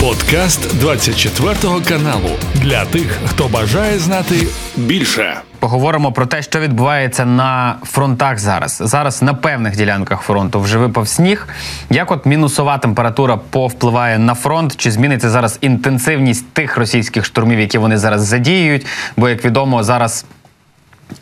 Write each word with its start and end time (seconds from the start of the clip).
Подкаст 0.00 0.78
24 0.78 1.54
каналу 1.88 2.30
для 2.54 2.84
тих, 2.84 3.18
хто 3.26 3.48
бажає 3.48 3.98
знати 3.98 4.34
більше. 4.76 5.40
Поговоримо 5.58 6.12
про 6.12 6.26
те, 6.26 6.42
що 6.42 6.60
відбувається 6.60 7.24
на 7.24 7.76
фронтах 7.82 8.38
зараз. 8.38 8.82
Зараз 8.84 9.22
на 9.22 9.34
певних 9.34 9.76
ділянках 9.76 10.20
фронту 10.20 10.60
вже 10.60 10.78
випав 10.78 11.08
сніг. 11.08 11.48
Як 11.90 12.10
от 12.10 12.26
мінусова 12.26 12.78
температура 12.78 13.36
повпливає 13.36 14.18
на 14.18 14.34
фронт? 14.34 14.76
Чи 14.76 14.90
зміниться 14.90 15.30
зараз 15.30 15.58
інтенсивність 15.60 16.52
тих 16.52 16.76
російських 16.76 17.24
штурмів, 17.24 17.60
які 17.60 17.78
вони 17.78 17.98
зараз 17.98 18.22
задіюють? 18.22 18.86
Бо 19.16 19.28
як 19.28 19.44
відомо, 19.44 19.82
зараз 19.82 20.24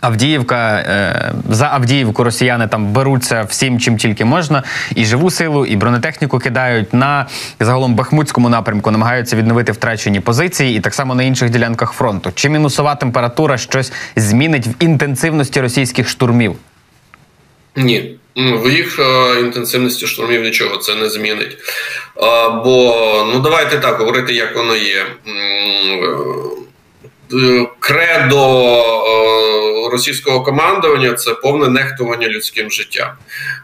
Авдіївка 0.00 0.76
е, 0.78 1.32
за 1.48 1.66
Авдіївку 1.66 2.24
росіяни 2.24 2.68
там 2.68 2.92
беруться 2.92 3.42
всім, 3.42 3.80
чим 3.80 3.96
тільки 3.96 4.24
можна, 4.24 4.62
і 4.94 5.04
живу 5.04 5.30
силу, 5.30 5.66
і 5.66 5.76
бронетехніку 5.76 6.38
кидають 6.38 6.94
на 6.94 7.26
загалом 7.60 7.94
Бахмутському 7.94 8.48
напрямку, 8.48 8.90
намагаються 8.90 9.36
відновити 9.36 9.72
втрачені 9.72 10.20
позиції, 10.20 10.76
і 10.76 10.80
так 10.80 10.94
само 10.94 11.14
на 11.14 11.22
інших 11.22 11.50
ділянках 11.50 11.92
фронту. 11.92 12.32
Чи 12.34 12.48
мінусова 12.48 12.94
температура 12.94 13.58
щось 13.58 13.92
змінить 14.16 14.66
в 14.66 14.74
інтенсивності 14.80 15.60
російських 15.60 16.08
штурмів? 16.08 16.56
Ні, 17.76 18.16
в 18.36 18.70
їх 18.70 18.98
е, 18.98 19.40
інтенсивності 19.40 20.06
штурмів 20.06 20.42
нічого 20.42 20.76
це 20.76 20.94
не 20.94 21.08
змінить. 21.08 21.58
Бо 22.64 22.94
ну 23.32 23.40
давайте 23.40 23.78
так 23.78 23.98
говорити, 23.98 24.32
як 24.32 24.56
воно 24.56 24.76
є. 24.76 25.06
Е, 27.32 27.66
кредо 27.80 28.36
російського 29.90 30.42
командування 30.42 31.14
це 31.14 31.34
повне 31.34 31.68
нехтування 31.68 32.28
людським 32.28 32.70
життям. 32.70 33.08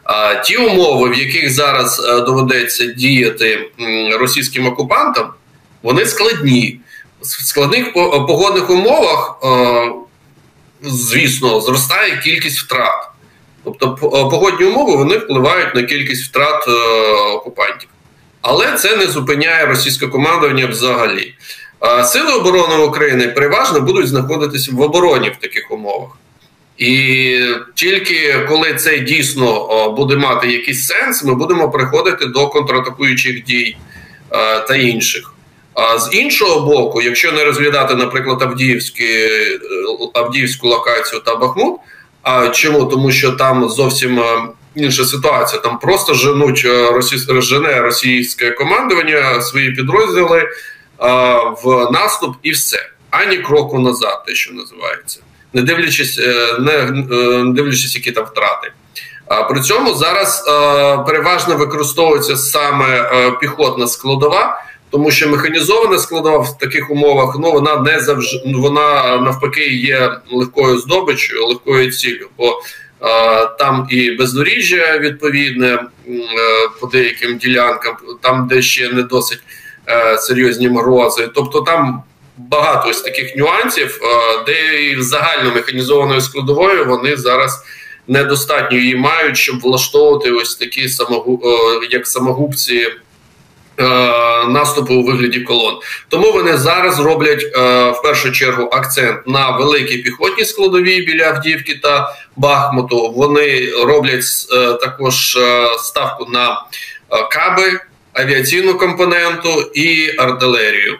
А 0.04 0.34
ті 0.34 0.56
умови, 0.56 1.10
в 1.10 1.18
яких 1.18 1.50
зараз 1.52 2.00
е, 2.00 2.20
доведеться 2.20 2.86
діяти 2.86 3.70
російським 4.18 4.66
окупантам, 4.66 5.30
вони 5.82 6.06
складні. 6.06 6.80
В 7.20 7.26
складних 7.26 7.92
погодних 7.92 8.70
умовах, 8.70 9.38
звісно, 10.82 11.60
зростає 11.60 12.20
кількість 12.24 12.58
втрат. 12.58 13.08
Тобто, 13.64 13.94
погодні 14.30 14.66
умови 14.66 14.96
вони 14.96 15.18
впливають 15.18 15.74
на 15.74 15.82
кількість 15.82 16.24
втрат 16.24 16.68
окупантів. 17.34 17.88
Але 18.40 18.72
це 18.72 18.96
не 18.96 19.06
зупиняє 19.06 19.66
російське 19.66 20.06
командування 20.06 20.66
взагалі. 20.66 21.34
Сили 22.04 22.32
оборони 22.32 22.76
України 22.76 23.28
переважно 23.28 23.80
будуть 23.80 24.08
знаходитися 24.08 24.70
в 24.74 24.80
обороні 24.80 25.30
в 25.30 25.36
таких 25.36 25.70
умовах. 25.70 26.10
І 26.78 27.38
тільки 27.74 28.46
коли 28.48 28.74
це 28.74 28.98
дійсно 28.98 29.68
буде 29.96 30.16
мати 30.16 30.52
якийсь 30.52 30.86
сенс, 30.86 31.24
ми 31.24 31.34
будемо 31.34 31.70
приходити 31.70 32.26
до 32.26 32.48
контратакуючих 32.48 33.44
дій 33.44 33.76
та 34.68 34.76
інших. 34.76 35.34
А 35.74 35.98
з 35.98 36.08
іншого 36.12 36.60
боку, 36.60 37.02
якщо 37.02 37.32
не 37.32 37.44
розглядати, 37.44 37.94
наприклад, 37.94 38.42
Авдіївські 38.42 39.28
Авдіївську 40.14 40.68
локацію 40.68 41.20
та 41.20 41.36
Бахмут, 41.36 41.80
а 42.22 42.48
чому? 42.48 42.84
Тому 42.84 43.12
що 43.12 43.32
там 43.32 43.68
зовсім 43.68 44.22
інша 44.74 45.04
ситуація. 45.04 45.62
Там 45.62 45.78
просто 45.78 46.14
женуть 46.14 46.66
жене 47.38 47.80
російське 47.80 48.50
командування 48.50 49.42
свої 49.42 49.72
підрозділи 49.72 50.48
в 51.62 51.90
наступ 51.92 52.36
і 52.42 52.50
все. 52.50 52.90
Ані 53.10 53.36
кроку 53.36 53.78
назад, 53.78 54.24
те, 54.26 54.34
що 54.34 54.52
називається, 54.52 55.20
не 55.52 55.62
дивлячись, 55.62 56.18
е, 56.18 56.58
не, 56.58 56.72
е, 56.72 57.44
не 57.44 57.52
дивлячись, 57.52 57.94
які 57.94 58.12
там 58.12 58.24
втрати. 58.24 58.72
При 59.48 59.60
цьому 59.60 59.94
зараз 59.94 60.44
е, 60.48 60.98
переважно 61.06 61.56
використовується 61.56 62.36
саме 62.36 63.10
піхотна 63.40 63.86
складова, 63.86 64.62
тому 64.90 65.10
що 65.10 65.28
механізована 65.28 65.98
складова 65.98 66.38
в 66.38 66.58
таких 66.58 66.90
умовах 66.90 67.36
ну 67.40 67.52
вона 67.52 67.76
не 67.76 68.00
завжди 68.00 68.52
вона 68.54 69.16
навпаки 69.16 69.66
є 69.68 70.16
легкою 70.32 70.78
здобиччю, 70.78 71.46
легкою 71.46 71.92
ціллю. 71.92 72.28
Бо 72.38 72.60
там 73.58 73.86
і 73.90 74.10
бездоріжжя 74.10 74.98
відповідне 74.98 75.78
по 76.80 76.86
деяким 76.86 77.38
ділянкам, 77.38 77.96
там 78.20 78.48
де 78.48 78.62
ще 78.62 78.92
не 78.92 79.02
досить. 79.02 79.40
Е, 79.88 80.18
серйозні 80.18 80.68
морози. 80.68 81.30
Тобто 81.34 81.60
там 81.60 82.02
багато 82.36 82.88
ось 82.88 83.00
таких 83.00 83.36
нюансів, 83.36 84.00
е, 84.02 84.44
де 84.46 84.82
і 84.82 85.02
загально 85.02 85.54
механізованою 85.54 86.20
складовою 86.20 86.86
вони 86.86 87.16
зараз 87.16 87.64
недостатньо 88.08 88.78
її 88.78 88.96
мають, 88.96 89.36
щоб 89.36 89.60
влаштовувати 89.60 90.30
ось 90.30 90.54
такі 90.54 90.88
самогу, 90.88 91.42
е, 91.44 91.88
як 91.90 92.06
самогубці. 92.06 92.86
Наступу 94.48 94.94
у 94.94 95.04
вигляді 95.04 95.40
колон, 95.40 95.74
тому 96.08 96.32
вони 96.32 96.56
зараз 96.56 97.00
роблять 97.00 97.42
в 97.96 98.02
першу 98.02 98.32
чергу 98.32 98.68
акцент 98.72 99.26
на 99.26 99.50
великій 99.50 99.98
піхотній 99.98 100.44
складовій 100.44 101.02
біля 101.02 101.24
Авдіївки 101.24 101.74
та 101.82 102.14
Бахмуту. 102.36 103.12
Вони 103.16 103.70
роблять 103.84 104.24
також 104.80 105.38
ставку 105.78 106.26
на 106.30 106.62
каби 107.30 107.80
авіаційну 108.14 108.74
компоненту 108.74 109.70
і 109.74 110.16
артилерію. 110.18 110.98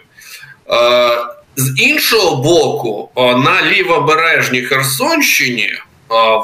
З 1.56 1.80
іншого 1.80 2.42
боку, 2.42 3.10
на 3.16 3.72
лівобережній 3.72 4.62
Херсонщині 4.62 5.70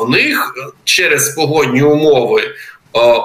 в 0.01 0.11
них 0.11 0.55
через 0.85 1.29
погодні 1.29 1.83
умови 1.83 2.43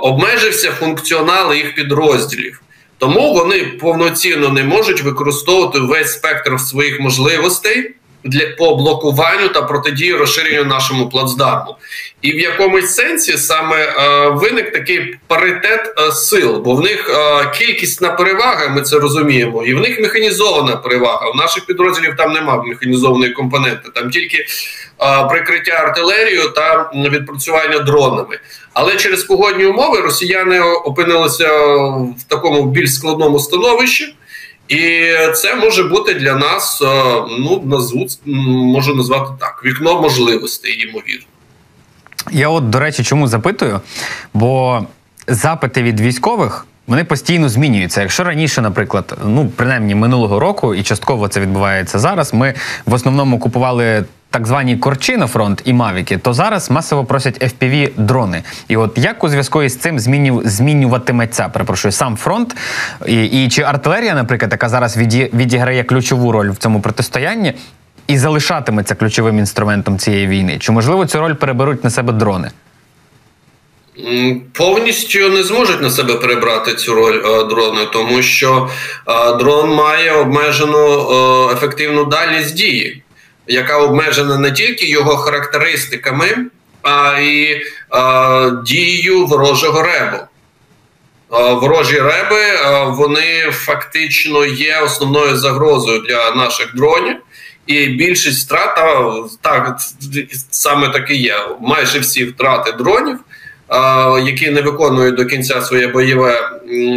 обмежився 0.01 0.72
функціонал 0.72 1.53
їх 1.53 1.75
підрозділів. 1.75 2.61
Тому 2.97 3.34
вони 3.34 3.63
повноцінно 3.63 4.50
не 4.50 4.63
можуть 4.63 5.01
використовувати 5.01 5.79
весь 5.79 6.13
спектр 6.13 6.59
своїх 6.59 7.00
можливостей 7.00 7.95
для 8.25 8.47
по 8.57 8.75
блокуванню 8.75 9.49
та 9.49 9.61
протидії 9.61 10.13
розширенню 10.13 10.65
нашому 10.65 11.09
плацдарму. 11.09 11.75
І 12.21 12.31
в 12.31 12.39
якомусь 12.39 12.95
сенсі 12.95 13.37
саме 13.37 13.77
е, 13.77 14.29
виник 14.29 14.71
такий 14.71 15.15
паритет 15.27 15.93
е, 15.99 16.11
сил, 16.11 16.61
бо 16.65 16.75
в 16.75 16.81
них 16.81 17.09
е, 17.09 17.51
кількісна 17.57 18.09
перевага, 18.09 18.69
ми 18.69 18.81
це 18.81 18.99
розуміємо, 18.99 19.63
і 19.63 19.73
в 19.73 19.79
них 19.79 19.99
механізована 19.99 20.75
перевага. 20.75 21.29
У 21.29 21.33
наших 21.33 21.65
підрозділів 21.65 22.15
там 22.17 22.33
немає 22.33 22.61
механізованої 22.61 23.31
компоненти, 23.31 23.89
там 23.95 24.09
тільки 24.09 24.37
е, 24.37 25.27
прикриття 25.29 25.71
артилерією 25.71 26.49
та 26.49 26.91
відпрацювання 26.95 27.79
дронами. 27.79 28.39
Але 28.73 28.95
через 28.95 29.23
погодні 29.23 29.65
умови 29.65 29.99
росіяни 29.99 30.59
опинилися 30.61 31.57
в 32.17 32.23
такому 32.27 32.63
більш 32.63 32.95
складному 32.95 33.39
становищі. 33.39 34.15
І 34.67 35.09
це 35.35 35.55
може 35.55 35.83
бути 35.83 36.13
для 36.13 36.35
нас, 36.35 36.81
е, 36.81 36.85
ну 37.39 37.61
назву 37.65 38.07
можу 38.25 38.95
назвати 38.95 39.31
так: 39.39 39.61
вікно 39.65 40.01
можливостей, 40.01 40.87
ймовірно. 40.89 41.25
Я 42.31 42.49
от, 42.49 42.69
до 42.69 42.79
речі, 42.79 43.03
чому 43.03 43.27
запитую? 43.27 43.81
Бо 44.33 44.81
запити 45.27 45.83
від 45.83 45.99
військових. 45.99 46.65
Вони 46.87 47.03
постійно 47.03 47.49
змінюються. 47.49 48.01
Якщо 48.01 48.23
раніше, 48.23 48.61
наприклад, 48.61 49.17
ну 49.25 49.51
принаймні 49.55 49.95
минулого 49.95 50.39
року, 50.39 50.75
і 50.75 50.83
частково 50.83 51.27
це 51.27 51.39
відбувається 51.39 51.99
зараз. 51.99 52.33
Ми 52.33 52.53
в 52.85 52.93
основному 52.93 53.39
купували 53.39 54.05
так 54.35 54.47
звані 54.47 54.78
корчі 54.78 55.18
на 55.18 55.28
фронт 55.28 55.62
і 55.66 55.73
мавіки, 55.73 56.18
то 56.18 56.34
зараз 56.34 56.72
масово 56.72 57.06
просять 57.06 57.44
fpv 57.44 57.91
дрони. 57.97 58.44
І 58.68 58.78
от 58.78 58.97
як 58.97 59.23
у 59.23 59.29
зв'язку 59.29 59.63
із 59.63 59.78
цим 59.78 60.00
зміню, 60.00 60.41
змінюватиметься, 60.46 61.50
перепрошую, 61.50 61.91
сам 61.91 62.18
фронт 62.18 62.56
і, 63.06 63.25
і 63.25 63.50
чи 63.50 63.62
артилерія, 63.62 64.16
наприклад, 64.16 64.51
яка 64.51 64.69
зараз 64.69 64.97
віді, 64.97 65.29
відіграє 65.34 65.84
ключову 65.84 66.31
роль 66.31 66.51
в 66.51 66.57
цьому 66.57 66.81
протистоянні, 66.81 67.53
і 68.07 68.18
залишатиметься 68.18 68.96
ключовим 68.96 69.40
інструментом 69.40 69.97
цієї 69.97 70.28
війни? 70.28 70.57
Чи 70.59 70.72
можливо 70.72 71.06
цю 71.06 71.19
роль 71.19 71.34
переберуть 71.34 71.84
на 71.84 71.90
себе 71.90 72.13
дрони? 72.13 72.52
Повністю 74.53 75.29
не 75.29 75.44
зможуть 75.44 75.81
на 75.81 75.90
себе 75.90 76.13
перебрати 76.16 76.73
цю 76.73 76.96
роль 76.96 77.22
е, 77.25 77.44
дрони, 77.44 77.85
тому 77.94 78.22
що 78.22 78.69
е, 79.07 79.35
дрон 79.38 79.69
має 79.69 80.11
обмежену 80.11 80.78
е, 80.78 81.53
ефективну 81.53 82.05
дальність 82.05 82.55
дії 82.55 83.02
яка 83.47 83.77
обмежена 83.77 84.37
не 84.37 84.51
тільки 84.51 84.87
його 84.87 85.17
характеристиками, 85.17 86.45
а 86.81 87.19
й 87.19 87.65
а, 87.89 88.51
дією 88.65 89.25
ворожого 89.25 89.83
ребу. 89.83 90.17
Ворожі 91.29 91.99
реби 91.99 92.41
вони 92.87 93.51
фактично 93.51 94.45
є 94.45 94.79
основною 94.79 95.37
загрозою 95.37 95.99
для 95.99 96.31
наших 96.31 96.75
дронів. 96.75 97.15
І 97.67 97.85
більшість 97.85 98.45
втрат 98.45 98.77
так 99.41 99.77
саме 100.51 100.89
таки 100.89 101.15
є. 101.15 101.35
Майже 101.61 101.99
всі 101.99 102.25
втрати 102.25 102.71
дронів, 102.71 103.17
які 104.25 104.49
не 104.49 104.61
виконують 104.61 105.15
до 105.15 105.25
кінця 105.25 105.61
своє 105.61 105.87
бойове 105.87 106.49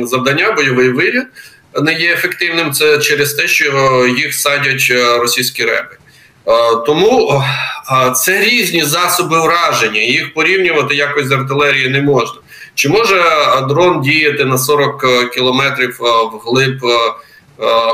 завдання, 0.03 0.53
бойовий 0.53 0.89
виліт, 0.89 1.27
не 1.83 1.93
є 1.93 2.13
ефективним. 2.13 2.73
Це 2.73 2.99
через 2.99 3.35
те, 3.35 3.49
що 3.49 4.07
їх 4.19 4.35
садять 4.35 4.93
російські 5.21 5.65
реби. 5.65 5.97
Е, 6.49 6.77
тому 6.87 7.43
це 8.17 8.41
різні 8.41 8.85
засоби 8.85 9.41
враження. 9.41 10.01
Їх 10.01 10.35
порівнювати 10.35 10.95
якось 10.95 11.27
з 11.27 11.33
артилерією 11.33 11.91
не 11.91 12.03
можна. 12.03 12.41
Чи 12.75 12.89
може 12.89 13.23
дрон 13.69 14.01
діяти 14.01 14.45
на 14.45 14.59
40 14.59 15.05
е, 15.05 15.27
кілометрів 15.27 15.99
е, 16.03 16.07
вглиб 16.33 16.81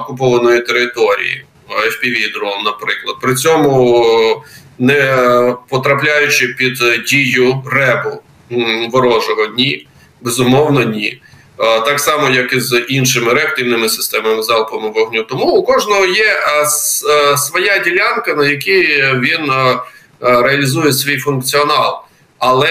окупованої 0.00 0.60
території. 0.60 1.44
fpv 1.68 2.32
дрон, 2.32 2.64
наприклад, 2.64 3.16
при 3.20 3.34
цьому 3.34 4.06
не 4.78 5.16
потрапляючи 5.68 6.48
під 6.48 7.04
дію 7.06 7.62
ребу 7.72 8.22
ворожого, 8.90 9.46
ні, 9.56 9.86
безумовно, 10.20 10.82
ні. 10.82 11.20
Так 11.56 12.00
само, 12.00 12.30
як 12.30 12.52
і 12.52 12.60
з 12.60 12.84
іншими 12.88 13.34
реактивними 13.34 13.88
системами 13.88 14.42
залпового 14.42 14.90
вогню. 14.90 15.22
Тому 15.22 15.44
у 15.44 15.62
кожного 15.62 16.06
є 16.06 16.38
своя 17.36 17.78
ділянка, 17.78 18.34
на 18.34 18.48
якій 18.48 19.04
він 19.14 19.52
реалізує 20.20 20.92
свій 20.92 21.18
функціонал. 21.18 22.00
Але 22.38 22.70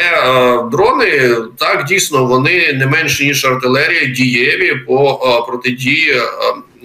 дрони 0.71 1.35
так 1.59 1.85
дійсно 1.85 2.25
вони 2.25 2.73
не 2.73 2.85
менше 2.85 3.25
ніж 3.25 3.45
артилерія, 3.45 4.05
дієві 4.05 4.75
по 4.87 5.45
протидії 5.47 6.21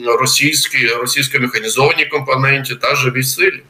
російській 0.06 0.86
російської 0.86 1.42
механізованій 1.42 2.04
компоненті 2.04 2.74
та 2.74 2.94
живій 2.94 3.22
силі. 3.22 3.62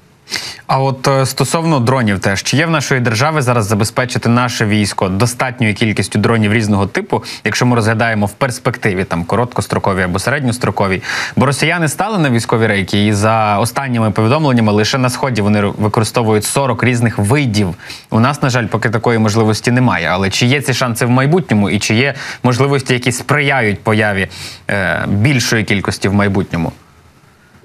А 0.67 0.79
от 0.79 1.09
е, 1.09 1.27
стосовно 1.27 1.81
дронів, 1.81 2.19
теж 2.19 2.43
чи 2.43 2.57
є 2.57 2.67
в 2.67 2.71
нашої 2.71 3.01
держави 3.01 3.43
зараз 3.43 3.67
забезпечити 3.67 4.29
наше 4.29 4.67
військо 4.67 5.09
достатньою 5.09 5.75
кількістю 5.75 6.19
дронів 6.19 6.53
різного 6.53 6.87
типу, 6.87 7.25
якщо 7.45 7.67
ми 7.67 7.77
розглядаємо 7.77 8.27
в 8.27 8.33
перспективі 8.33 9.05
там 9.05 9.25
короткострокові 9.25 10.03
або 10.03 10.19
середньострокові? 10.19 11.03
Бо 11.37 11.47
росіяни 11.47 11.89
стали 11.89 12.19
на 12.19 12.31
військові 12.31 12.67
рейки, 12.67 13.07
і 13.07 13.13
за 13.13 13.59
останніми 13.59 14.11
повідомленнями 14.11 14.73
лише 14.73 14.99
на 14.99 15.11
сході 15.11 15.43
вони 15.43 15.61
використовують 15.61 16.45
40 16.45 16.85
різних 16.85 17.19
видів. 17.19 17.75
У 18.11 18.21
нас, 18.21 18.43
на 18.43 18.51
жаль, 18.51 18.67
поки 18.67 18.91
такої 18.91 19.19
можливості 19.19 19.71
немає. 19.71 20.09
Але 20.13 20.31
чи 20.31 20.47
є 20.47 20.63
ці 20.63 20.75
шанси 20.75 21.07
в 21.07 21.11
майбутньому, 21.11 21.71
і 21.71 21.79
чи 21.79 21.95
є 21.95 22.15
можливості, 22.43 22.93
які 22.93 23.13
сприяють 23.13 23.83
появі 23.83 24.29
е, 24.71 25.05
більшої 25.09 25.65
кількості 25.65 26.09
в 26.09 26.15
майбутньому? 26.15 26.73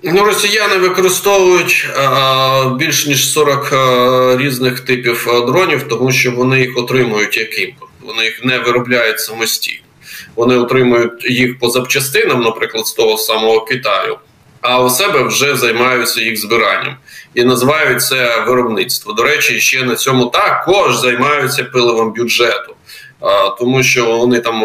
Ну, 0.05 0.23
росіяни 0.23 0.77
використовують 0.77 1.87
а, 1.97 2.75
більш 2.79 3.07
ніж 3.07 3.31
40 3.31 3.73
а, 3.73 4.37
різних 4.39 4.79
типів 4.79 5.27
а, 5.29 5.45
дронів, 5.45 5.87
тому 5.87 6.11
що 6.11 6.31
вони 6.31 6.59
їх 6.59 6.77
отримують 6.77 7.37
як 7.37 7.59
імпорт. 7.59 7.91
Вони 8.01 8.23
їх 8.23 8.45
не 8.45 8.59
виробляють 8.59 9.19
самостійно. 9.19 9.83
Вони 10.35 10.57
отримують 10.57 11.31
їх 11.31 11.59
по 11.59 11.69
запчастинам, 11.69 12.41
наприклад, 12.41 12.87
з 12.87 12.93
того 12.93 13.17
самого 13.17 13.61
Китаю, 13.61 14.17
а 14.61 14.83
у 14.83 14.89
себе 14.89 15.23
вже 15.23 15.55
займаються 15.55 16.21
їх 16.21 16.39
збиранням 16.39 16.95
і 17.35 17.43
називають 17.43 18.01
це 18.01 18.43
виробництво. 18.47 19.13
До 19.13 19.23
речі, 19.23 19.59
ще 19.59 19.83
на 19.83 19.95
цьому 19.95 20.25
також 20.25 20.97
займаються 20.97 21.63
пиливом 21.63 22.13
бюджету. 22.13 22.75
Тому 23.59 23.83
що 23.83 24.17
вони 24.17 24.39
там 24.39 24.63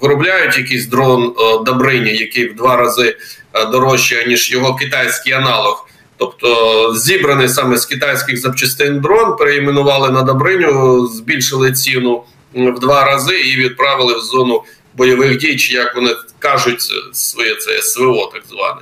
виробляють 0.00 0.58
якийсь 0.58 0.86
дрон 0.86 1.34
Добриня, 1.64 2.10
який 2.10 2.48
в 2.48 2.56
два 2.56 2.76
рази 2.76 3.16
Е, 3.39 3.39
дорожче 3.72 4.24
ніж 4.26 4.52
його 4.52 4.74
китайський 4.74 5.32
аналог. 5.32 5.86
Тобто 6.16 6.94
зібраний 6.96 7.48
саме 7.48 7.76
з 7.76 7.86
китайських 7.86 8.40
запчастин 8.40 9.00
дрон 9.00 9.36
переіменували 9.36 10.10
на 10.10 10.22
Добриню, 10.22 11.06
збільшили 11.06 11.72
ціну 11.72 12.22
в 12.54 12.78
два 12.80 13.04
рази 13.04 13.40
і 13.40 13.56
відправили 13.56 14.14
в 14.14 14.20
зону 14.20 14.62
бойових 14.94 15.38
дій, 15.38 15.56
чи 15.56 15.74
як 15.74 15.94
вони 15.94 16.10
кажуть, 16.38 16.82
своє 17.12 17.54
це 17.54 17.82
СВО, 17.82 18.30
так 18.34 18.42
зване. 18.48 18.80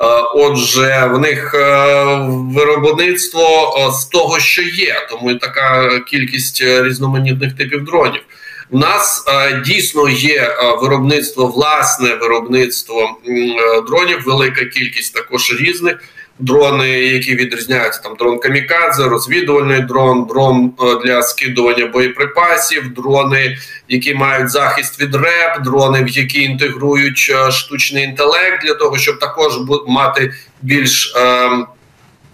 Е, 0.00 0.28
отже, 0.34 1.10
в 1.12 1.18
них 1.18 1.54
е, 1.54 2.04
виробництво 2.28 3.76
з 3.92 4.04
того, 4.04 4.40
що 4.40 4.62
є, 4.62 5.06
тому 5.10 5.30
і 5.30 5.38
така 5.38 5.98
кількість 6.00 6.62
різноманітних 6.62 7.56
типів 7.56 7.84
дронів. 7.84 8.22
У 8.70 8.78
нас 8.78 9.24
е, 9.28 9.62
дійсно 9.66 10.08
є 10.08 10.40
е, 10.42 10.56
виробництво, 10.82 11.46
власне 11.46 12.14
виробництво 12.14 13.18
е, 13.28 13.80
дронів, 13.88 14.22
велика 14.26 14.64
кількість 14.64 15.14
також 15.14 15.60
різних. 15.60 16.02
Дрони, 16.38 16.88
які 16.88 17.34
відрізняються 17.34 18.00
там 18.00 18.16
дрон 18.16 18.38
камікадзе, 18.38 19.04
розвідувальний 19.04 19.80
дрон, 19.80 20.24
дрон 20.24 20.72
для 21.04 21.22
скидування 21.22 21.86
боєприпасів, 21.86 22.94
дрони, 22.94 23.58
які 23.88 24.14
мають 24.14 24.50
захист 24.50 25.00
від 25.00 25.14
РЕП, 25.14 25.62
дрони, 25.64 26.04
в 26.04 26.08
які 26.08 26.42
інтегрують 26.42 27.32
штучний 27.50 28.04
інтелект 28.04 28.64
для 28.64 28.74
того, 28.74 28.98
щоб 28.98 29.18
також 29.18 29.52
мати 29.86 30.32
більш 30.62 31.14
е, 31.16 31.50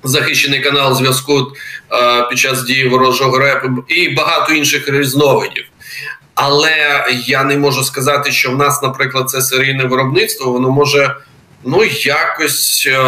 захищений 0.02 0.60
канал 0.60 0.94
зв'язку 0.94 1.52
е, 1.92 2.22
під 2.30 2.38
час 2.38 2.62
дії 2.62 2.88
ворожого 2.88 3.38
РЕП 3.38 3.64
і 3.88 4.08
багато 4.08 4.52
інших 4.52 4.88
різновидів. 4.88 5.64
Але 6.42 7.04
я 7.26 7.44
не 7.44 7.56
можу 7.56 7.84
сказати, 7.84 8.32
що 8.32 8.50
в 8.50 8.56
нас, 8.56 8.82
наприклад, 8.82 9.30
це 9.30 9.42
серійне 9.42 9.84
виробництво, 9.84 10.52
воно 10.52 10.70
може 10.70 11.16
ну 11.64 11.84
якось 12.04 12.88
е 12.92 13.02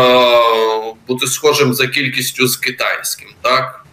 бути 1.09 1.27
схожим 1.27 1.75
за 1.75 1.87
кількістю 1.87 2.47
з 2.47 2.57
китайським, 2.57 3.29
так 3.43 3.85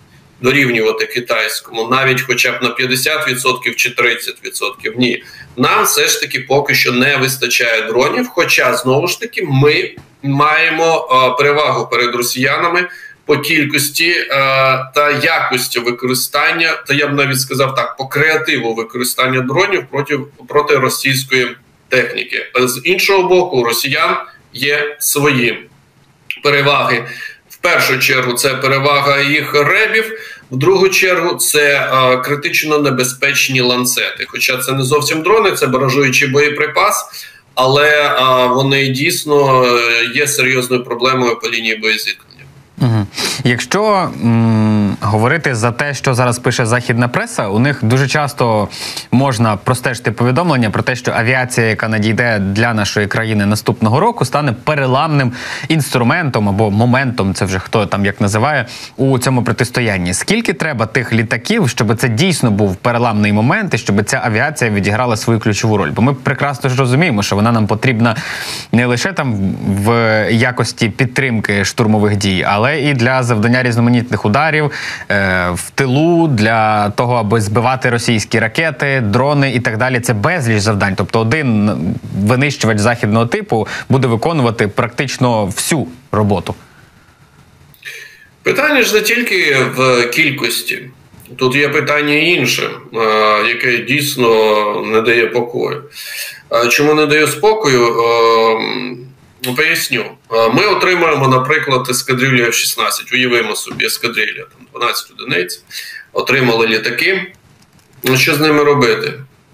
дорівнювати 0.42 1.06
китайському, 1.06 1.88
навіть 1.88 2.22
хоча 2.22 2.52
б 2.52 2.64
на 2.64 2.70
50% 2.70 3.76
чи 3.76 3.90
30%. 3.90 4.98
Ні, 4.98 5.24
нам 5.58 5.84
все 5.84 6.08
ж 6.08 6.22
таки 6.22 6.40
поки 6.40 6.76
що 6.76 6.92
не 6.92 7.18
вистачає 7.18 7.82
дронів. 7.82 8.28
Хоча 8.28 8.76
знову 8.78 9.08
ж 9.08 9.20
таки 9.20 9.44
ми 9.44 9.96
маємо 10.24 11.10
е 11.12 11.38
перевагу 11.38 11.88
перед 11.88 12.16
росіянами 12.16 12.88
по 13.30 13.38
кількості 13.38 14.10
е, 14.10 14.28
та 14.96 15.22
якості 15.24 15.80
використання, 15.80 16.84
та 16.88 16.94
я 16.94 17.08
б 17.08 17.14
навіть 17.14 17.40
сказав 17.40 17.76
так, 17.76 17.98
по 17.98 18.08
креативу 18.08 18.74
використання 18.74 19.42
дронів 19.42 19.86
проти 19.92 20.20
проти 20.48 20.76
російської 20.76 21.56
техніки. 21.90 22.46
З 22.60 22.82
іншого 22.84 23.30
боку, 23.30 23.64
росіян 23.64 24.16
є 24.54 24.98
свої 25.00 25.70
переваги. 26.44 27.06
В 27.50 27.58
першу 27.58 28.00
чергу 28.00 28.34
це 28.34 28.50
перевага 28.54 29.22
їх 29.22 29.54
ребів. 29.54 30.20
В 30.52 30.58
другу 30.58 30.90
чергу 30.90 31.36
це 31.36 31.92
е, 31.94 32.18
критично 32.18 32.78
небезпечні 32.78 33.62
ланцети. 33.62 34.26
Хоча 34.28 34.58
це 34.58 34.72
не 34.72 34.84
зовсім 34.84 35.22
дрони, 35.22 35.52
це 35.52 35.68
баражуючий 35.68 36.28
боєприпас, 36.28 37.26
але 37.56 37.90
е, 37.90 38.48
вони 38.48 38.88
дійсно 38.88 39.66
е, 39.66 40.06
є 40.16 40.28
серйозною 40.28 40.84
проблемою 40.84 41.40
по 41.40 41.50
лінії 41.50 41.76
боєзіткнення. 41.76 42.29
Якщо 43.44 44.10
м, 44.24 44.98
говорити 45.02 45.56
за 45.56 45.72
те, 45.72 45.94
що 45.94 46.14
зараз 46.14 46.40
пише 46.40 46.66
західна 46.66 47.08
преса, 47.08 47.48
у 47.48 47.60
них 47.60 47.80
дуже 47.84 48.08
часто 48.08 48.68
можна 49.12 49.56
простежити 49.58 50.12
повідомлення 50.12 50.70
про 50.70 50.84
те, 50.84 50.96
що 50.96 51.12
авіація, 51.12 51.68
яка 51.68 51.88
надійде 51.88 52.40
для 52.40 52.74
нашої 52.74 53.08
країни 53.08 53.46
наступного 53.46 54.00
року, 54.00 54.26
стане 54.26 54.54
переламним 54.64 55.32
інструментом 55.68 56.50
або 56.50 56.72
моментом, 56.72 57.34
це 57.34 57.46
вже 57.46 57.60
хто 57.60 57.86
там 57.86 58.06
як 58.06 58.22
називає, 58.22 58.66
у 58.98 59.20
цьому 59.20 59.44
протистоянні. 59.44 60.14
Скільки 60.14 60.54
треба 60.54 60.86
тих 60.86 61.14
літаків, 61.14 61.70
щоб 61.70 61.96
це 61.96 62.10
дійсно 62.10 62.52
був 62.52 62.76
переламний 62.76 63.34
момент, 63.34 63.74
і 63.74 63.78
щоб 63.78 64.04
ця 64.04 64.22
авіація 64.26 64.72
відіграла 64.72 65.18
свою 65.18 65.40
ключову 65.40 65.78
роль? 65.78 65.92
Бо 65.92 66.02
ми 66.02 66.14
прекрасно 66.14 66.70
ж 66.70 66.76
розуміємо, 66.76 67.24
що 67.24 67.36
вона 67.36 67.52
нам 67.52 67.68
потрібна 67.68 68.16
не 68.72 68.86
лише 68.86 69.14
там 69.14 69.36
в 69.68 70.28
якості 70.32 70.90
підтримки 70.90 71.66
штурмових 71.66 72.16
дій, 72.16 72.46
але 72.50 72.82
і 72.82 72.94
для 73.00 73.24
завдання 73.24 73.64
різноманітних 73.64 74.26
ударів 74.26 74.72
е, 75.10 75.50
в 75.54 75.70
тилу 75.70 76.28
для 76.28 76.90
того, 76.90 77.16
аби 77.16 77.42
збивати 77.42 77.90
російські 77.90 78.40
ракети, 78.40 79.02
дрони 79.06 79.54
і 79.54 79.60
так 79.60 79.78
далі. 79.78 80.00
Це 80.00 80.14
безліч 80.14 80.60
завдань. 80.60 80.94
Тобто, 80.98 81.20
один 81.20 81.72
винищувач 82.20 82.78
західного 82.78 83.26
типу 83.26 83.68
буде 83.90 84.08
виконувати 84.08 84.68
практично 84.68 85.46
всю 85.46 85.88
роботу. 86.12 86.56
Питання 88.44 88.84
ж 88.84 88.94
не 88.94 89.02
тільки 89.02 89.58
в 89.76 90.10
кількості. 90.10 90.82
Тут 91.38 91.56
є 91.56 91.70
питання 91.70 92.14
інше, 92.14 92.64
е, 92.64 93.00
яке 93.48 93.78
дійсно 93.78 94.32
не 94.86 95.02
дає 95.02 95.28
покою. 95.28 95.84
Чому 96.70 96.94
не 96.94 97.06
дає 97.06 97.28
спокою? 97.28 97.96
Ну, 99.44 99.56
поясню. 99.56 100.06
Ми 100.54 100.66
отримаємо, 100.66 101.28
наприклад, 101.28 101.88
ескадрилля 101.90 102.44
F-16. 102.44 103.14
Уявимо 103.14 103.56
собі 103.56 103.86
ескадрилля, 103.86 104.44
там 104.44 104.68
12 104.74 105.12
одиниць, 105.12 105.64
отримали 106.14 106.68
літаки. 106.68 107.34
Ну, 108.04 108.18
що 108.18 108.36
з 108.36 108.40
ними 108.40 108.64
робити? 108.64 109.14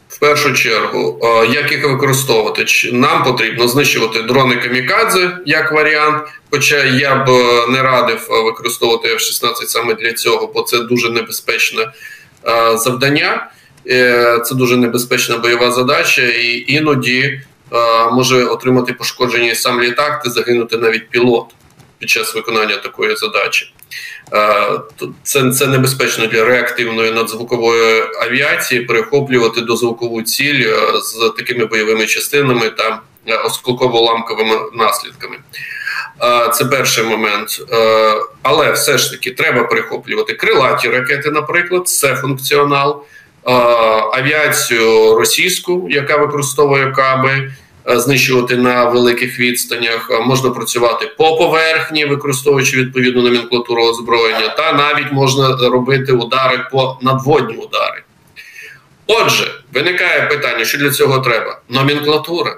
В 0.09 0.19
першу 0.19 0.53
чергу, 0.53 1.19
як 1.51 1.71
їх 1.71 1.85
використовувати? 1.85 2.65
Нам 2.91 3.23
потрібно 3.23 3.67
знищувати 3.67 4.21
дрони 4.21 4.55
камікадзе 4.55 5.37
як 5.45 5.71
варіант. 5.71 6.27
Хоча 6.51 6.83
я 6.83 7.15
б 7.15 7.29
е, 7.29 7.67
не 7.67 7.81
радив 7.81 8.27
е, 8.31 8.43
використовувати 8.43 9.07
F-16 9.07 9.65
саме 9.65 9.93
для 9.93 10.13
цього, 10.13 10.47
бо 10.47 10.61
це 10.61 10.79
дуже 10.79 11.09
небезпечне 11.09 11.81
е, 12.47 12.77
завдання, 12.77 13.47
це 14.45 14.55
дуже 14.55 14.77
небезпечна 14.77 15.37
бойова 15.37 15.71
задача, 15.71 16.21
і 16.21 16.65
іноді 16.67 17.21
Е, 17.21 17.41
може 18.11 18.45
отримати 18.45 18.93
пошкодження 18.93 19.55
сам 19.55 19.81
літак 19.81 20.23
та 20.23 20.29
загинути 20.29 20.77
навіть 20.77 21.09
пілот 21.09 21.45
під 21.99 22.09
час 22.09 22.35
виконання 22.35 22.77
такої 22.77 23.15
задачі. 23.15 23.73
Е, 24.33 24.79
це 25.23 25.51
це 25.51 25.67
небезпечно 25.67 26.27
для 26.27 26.45
реактивної 26.45 27.11
надзвукової 27.11 28.03
авіації 28.21 28.81
перехоплювати 28.81 29.61
дозвукову 29.61 30.21
ціль 30.21 30.67
е, 30.67 30.77
з 31.01 31.33
такими 31.37 31.65
бойовими 31.65 32.05
частинами 32.05 32.69
та 32.69 33.01
осколково-ламковими 33.27 34.59
наслідками. 34.73 35.35
Це 36.53 36.65
перший 36.65 37.03
момент. 37.03 37.61
Але 38.41 38.71
все 38.71 38.97
ж 38.97 39.11
таки 39.11 39.31
треба 39.31 39.63
перехоплювати 39.63 40.33
крилаті 40.33 40.89
ракети, 40.89 41.31
наприклад, 41.31 41.87
це 41.87 42.15
функціонал, 42.15 43.03
авіацію 44.13 45.15
російську, 45.15 45.87
яка 45.89 46.17
використовує 46.17 46.91
каби. 46.91 47.51
Знищувати 47.87 48.57
на 48.57 48.85
великих 48.85 49.39
відстанях, 49.39 50.21
можна 50.25 50.49
працювати 50.49 51.11
по 51.17 51.37
поверхні, 51.37 52.05
використовуючи 52.05 52.77
відповідну 52.77 53.21
номенклатуру 53.21 53.83
озброєння, 53.83 54.47
та 54.47 54.73
навіть 54.73 55.11
можна 55.11 55.57
робити 55.69 56.11
удари 56.11 56.65
по 56.71 56.97
надводні 57.01 57.55
удари. 57.55 58.03
Отже, 59.07 59.51
виникає 59.73 60.21
питання, 60.21 60.65
що 60.65 60.77
для 60.77 60.89
цього 60.89 61.19
треба? 61.19 61.59
Номенклатура 61.69 62.57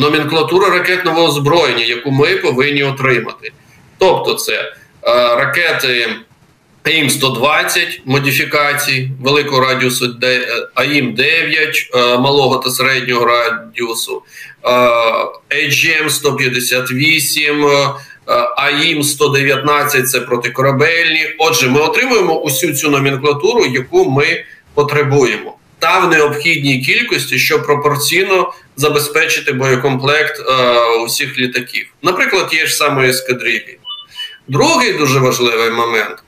номенклатура 0.00 0.70
ракетного 0.70 1.24
озброєння, 1.24 1.84
яку 1.84 2.10
ми 2.10 2.36
повинні 2.36 2.84
отримати. 2.84 3.52
Тобто, 3.98 4.34
це 4.34 4.52
е, 4.52 4.72
ракети 5.36 6.08
AIM-120 6.84 8.00
модифікацій 8.04 9.10
великого 9.20 9.60
радіусу, 9.60 10.16
AIM-9 10.74 11.90
е, 11.94 12.18
малого 12.18 12.56
та 12.56 12.70
середнього 12.70 13.24
радіусу, 13.24 14.22
AGM-158, 15.50 17.94
AIM-119 18.56 20.02
це 20.02 20.20
протикорабельні. 20.20 21.26
Отже, 21.38 21.68
ми 21.68 21.80
отримуємо 21.80 22.40
усю 22.40 22.72
цю 22.72 22.90
номенклатуру, 22.90 23.66
яку 23.66 24.10
ми 24.10 24.44
потребуємо 24.74 25.56
та 25.78 25.98
в 25.98 26.10
необхідній 26.10 26.80
кількості, 26.80 27.38
щоб 27.38 27.66
пропорційно 27.66 28.52
забезпечити 28.76 29.52
боєкомплект 29.52 30.40
е, 30.40 30.44
усіх 31.04 31.38
літаків. 31.38 31.86
Наприклад, 32.02 32.48
є 32.52 32.66
ж 32.66 32.74
саме 32.74 33.08
ескадрилі. 33.08 33.78
Другий 34.48 34.92
дуже 34.92 35.18
важливий 35.18 35.70
момент. 35.70 36.22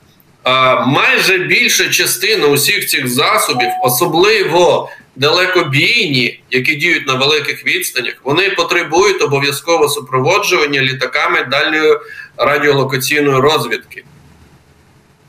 Майже 0.85 1.37
більша 1.37 1.89
частина 1.89 2.47
усіх 2.47 2.87
цих 2.87 3.07
засобів, 3.07 3.69
особливо 3.83 4.89
далекобійні, 5.15 6.39
які 6.51 6.75
діють 6.75 7.07
на 7.07 7.13
великих 7.13 7.65
відстанях, 7.65 8.13
вони 8.23 8.49
потребують 8.49 9.21
обов'язково 9.21 9.89
супроводжування 9.89 10.81
літаками 10.81 11.43
дальньої 11.43 11.97
радіолокаційної 12.37 13.39
розвідки. 13.39 14.03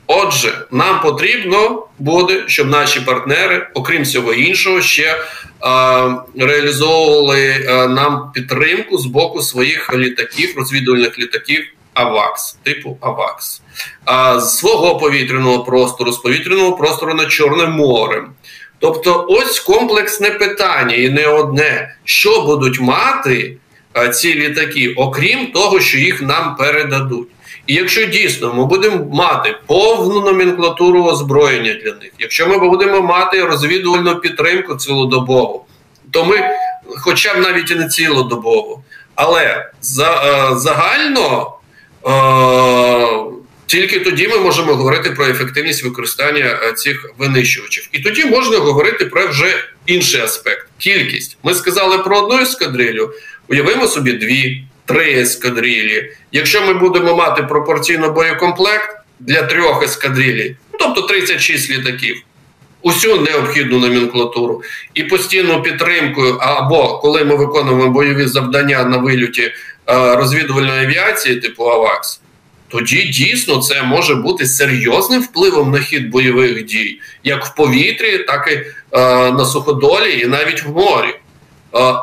Отже, 0.07 0.61
нам 0.71 1.01
потрібно 1.01 1.87
буде, 1.99 2.43
щоб 2.47 2.67
наші 2.67 2.99
партнери, 2.99 3.67
окрім 3.73 4.03
всього 4.03 4.33
іншого, 4.33 4.81
ще 4.81 5.03
е, 5.03 5.17
реалізовували 6.39 7.41
е, 7.41 7.87
нам 7.87 8.31
підтримку 8.33 8.97
з 8.97 9.05
боку 9.05 9.41
своїх 9.41 9.93
літаків, 9.95 10.53
розвідувальних 10.57 11.19
літаків 11.19 11.65
АВАКС, 11.95 12.57
типу 12.63 12.97
АВАКС, 13.01 13.61
е, 14.09 14.39
з 14.39 14.57
свого 14.57 14.97
повітряного 14.97 15.63
простору, 15.63 16.11
з 16.11 16.17
повітряного 16.17 16.73
простору 16.73 17.13
над 17.13 17.31
Чорним 17.31 17.71
морем. 17.71 18.29
Тобто, 18.79 19.25
ось 19.29 19.59
комплексне 19.59 20.29
питання, 20.29 20.95
і 20.95 21.09
не 21.09 21.27
одне, 21.27 21.95
що 22.03 22.41
будуть 22.41 22.79
мати 22.79 23.57
е, 23.97 24.09
ці 24.09 24.35
літаки, 24.35 24.93
окрім 24.97 25.51
того, 25.51 25.79
що 25.79 25.97
їх 25.97 26.21
нам 26.21 26.55
передадуть. 26.55 27.27
І 27.67 27.73
якщо 27.73 28.05
дійсно 28.05 28.53
ми 28.53 28.65
будемо 28.65 29.05
мати 29.15 29.55
повну 29.65 30.21
номенклатуру 30.21 31.03
озброєння 31.03 31.73
для 31.73 31.93
них, 31.93 32.11
якщо 32.19 32.47
ми 32.47 32.57
будемо 32.57 33.01
мати 33.01 33.45
розвідувальну 33.45 34.15
підтримку 34.15 34.75
цілодобову, 34.75 35.65
то 36.11 36.25
ми, 36.25 36.39
хоча 37.03 37.33
б 37.33 37.37
навіть 37.37 37.71
і 37.71 37.75
не 37.75 37.87
цілодобову, 37.87 38.83
але 39.15 39.69
за, 39.81 40.11
е, 40.11 40.55
загально 40.55 41.54
тільки 43.65 43.99
тоді 43.99 44.27
ми 44.27 44.37
можемо 44.37 44.75
говорити 44.75 45.09
про 45.11 45.25
ефективність 45.25 45.83
використання 45.83 46.59
е, 46.63 46.73
цих 46.73 47.13
винищувачів. 47.17 47.89
І 47.91 47.99
тоді 47.99 48.25
можна 48.25 48.57
говорити 48.57 49.05
про 49.05 49.27
вже 49.27 49.55
інший 49.85 50.21
аспект 50.21 50.67
кількість. 50.77 51.37
Ми 51.43 51.53
сказали 51.53 51.97
про 51.97 52.19
одну 52.19 52.41
ескадрилю, 52.41 53.11
уявимо 53.47 53.87
собі 53.87 54.13
дві 54.13 54.63
три 54.85 55.13
ескадрилі. 55.13 56.11
Якщо 56.31 56.61
ми 56.61 56.73
будемо 56.73 57.15
мати 57.15 57.43
пропорційно 57.43 58.11
боєкомплект 58.11 58.97
для 59.19 59.41
трьох 59.41 59.83
ескадрилій, 59.83 60.55
тобто 60.79 61.01
36 61.01 61.69
літаків, 61.69 62.21
усю 62.81 63.21
необхідну 63.21 63.79
номенклатуру 63.79 64.63
і 64.93 65.03
постійну 65.03 65.61
підтримку, 65.61 66.21
або 66.39 66.99
коли 66.99 67.23
ми 67.23 67.35
виконуємо 67.35 67.89
бойові 67.89 68.27
завдання 68.27 68.83
на 68.83 68.97
вильоті 68.97 69.41
е, 69.41 69.53
розвідувальної 69.87 70.85
авіації, 70.85 71.35
типу 71.35 71.63
АВАКС. 71.63 72.21
Тоді 72.67 73.03
дійсно 73.03 73.57
це 73.57 73.83
може 73.83 74.15
бути 74.15 74.45
серйозним 74.45 75.21
впливом 75.21 75.71
на 75.71 75.79
хід 75.79 76.09
бойових 76.09 76.65
дій, 76.65 76.99
як 77.23 77.45
в 77.45 77.55
повітрі, 77.55 78.17
так 78.17 78.47
і 78.51 78.55
е, 78.55 79.31
на 79.31 79.45
суходолі, 79.45 80.19
і 80.21 80.25
навіть 80.25 80.63
в 80.63 80.69
морі. 80.69 81.09
Е, 81.09 81.17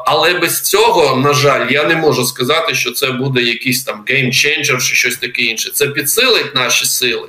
але 0.07 0.35
без 0.35 0.61
цього, 0.61 1.17
на 1.17 1.35
жаль, 1.35 1.71
я 1.71 1.85
не 1.85 1.97
можу 1.97 2.25
сказати, 2.25 2.75
що 2.75 2.91
це 2.91 3.11
буде 3.11 3.43
якийсь 3.43 3.85
там 3.85 4.05
геймченджер 4.07 4.83
чи 4.83 4.95
щось 4.95 5.17
таке 5.17 5.43
інше. 5.43 5.71
Це 5.75 5.87
підсилить 5.89 6.55
наші 6.55 6.87
сили. 6.87 7.29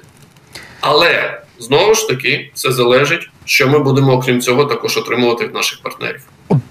Але 0.80 1.42
знову 1.60 1.96
ж 1.96 2.08
таки 2.08 2.52
це 2.54 2.72
залежить, 2.72 3.30
що 3.46 3.68
ми 3.68 3.80
будемо, 3.80 4.14
окрім 4.14 4.42
цього, 4.42 4.66
також 4.66 4.98
отримувати 4.98 5.46
від 5.46 5.54
наших 5.54 5.82
партнерів. 5.82 6.22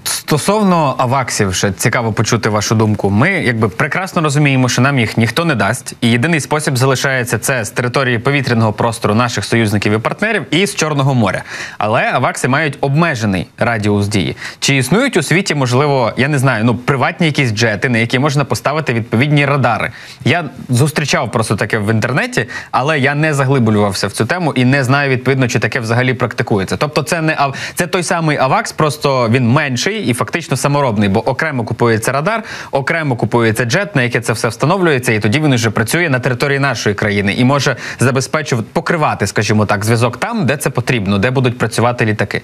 Стосовно 0.05 0.95
аваксів, 0.99 1.55
ще 1.55 1.73
цікаво 1.73 2.13
почути 2.13 2.49
вашу 2.49 2.75
думку. 2.75 3.11
Ми 3.11 3.31
якби 3.31 3.69
прекрасно 3.69 4.23
розуміємо, 4.23 4.69
що 4.69 4.83
нам 4.83 4.99
їх 4.99 5.17
ніхто 5.17 5.45
не 5.45 5.55
дасть, 5.55 5.95
і 6.01 6.11
єдиний 6.11 6.41
спосіб 6.41 6.77
залишається 6.79 7.39
це 7.39 7.65
з 7.65 7.71
території 7.71 8.19
повітряного 8.19 8.73
простору 8.73 9.15
наших 9.15 9.45
союзників 9.45 9.93
і 9.93 9.99
партнерів 9.99 10.47
і 10.51 10.67
з 10.67 10.75
Чорного 10.75 11.15
моря. 11.15 11.43
Але 11.79 12.11
авакси 12.13 12.49
мають 12.49 12.79
обмежений 12.81 13.47
радіус 13.59 14.09
дії. 14.09 14.37
Чи 14.59 14.77
існують 14.77 15.17
у 15.17 15.23
світі, 15.23 15.55
можливо, 15.55 16.13
я 16.17 16.29
не 16.29 16.39
знаю, 16.39 16.65
ну 16.65 16.75
приватні 16.75 17.27
якісь 17.27 17.51
джети, 17.51 17.89
на 17.89 17.99
які 17.99 18.19
можна 18.19 18.45
поставити 18.45 18.93
відповідні 18.93 19.47
радари? 19.47 19.91
Я 20.25 20.45
зустрічав 20.69 21.33
просто 21.33 21.57
таке 21.57 21.79
в 21.79 21.91
інтернеті, 21.91 22.47
але 22.71 22.99
я 22.99 23.15
не 23.15 23.35
заглиблювався 23.35 24.07
в 24.07 24.13
цю 24.13 24.27
тему 24.27 24.53
і 24.57 24.65
не 24.65 24.85
знаю 24.85 25.11
відповідно, 25.11 25.49
чи 25.49 25.59
таке 25.59 25.81
взагалі 25.81 26.15
практикується. 26.63 26.77
Тобто, 26.77 27.03
це 27.03 27.23
не 27.23 27.53
це 27.75 27.87
той 27.87 28.03
самий 28.03 28.37
авакс, 28.37 28.73
просто 28.73 29.29
він 29.29 29.49
менший 29.49 30.05
і 30.05 30.15
фактично 30.15 30.57
саморобний, 30.57 31.09
бо 31.09 31.29
окремо 31.29 31.65
купується 31.65 32.13
радар, 32.13 32.43
окремо 32.71 33.17
купується 33.17 33.65
джет, 33.65 33.97
на 33.97 34.03
яке 34.03 34.21
це 34.21 34.33
все 34.33 34.49
встановлюється, 34.49 35.13
і 35.13 35.21
тоді 35.21 35.41
він 35.41 35.55
вже 35.55 35.71
працює 35.71 36.09
на 36.09 36.21
території 36.21 36.59
нашої 36.59 36.95
країни 36.95 37.35
і 37.35 37.45
може 37.45 37.77
забезпечувати 38.01 38.69
покривати, 38.73 39.27
скажімо 39.27 39.67
так, 39.67 39.85
зв'язок 39.85 40.17
там, 40.17 40.47
де 40.47 40.57
це 40.57 40.71
потрібно, 40.71 41.19
де 41.19 41.31
будуть 41.31 41.59
працювати 41.59 42.05
літаки. 42.05 42.43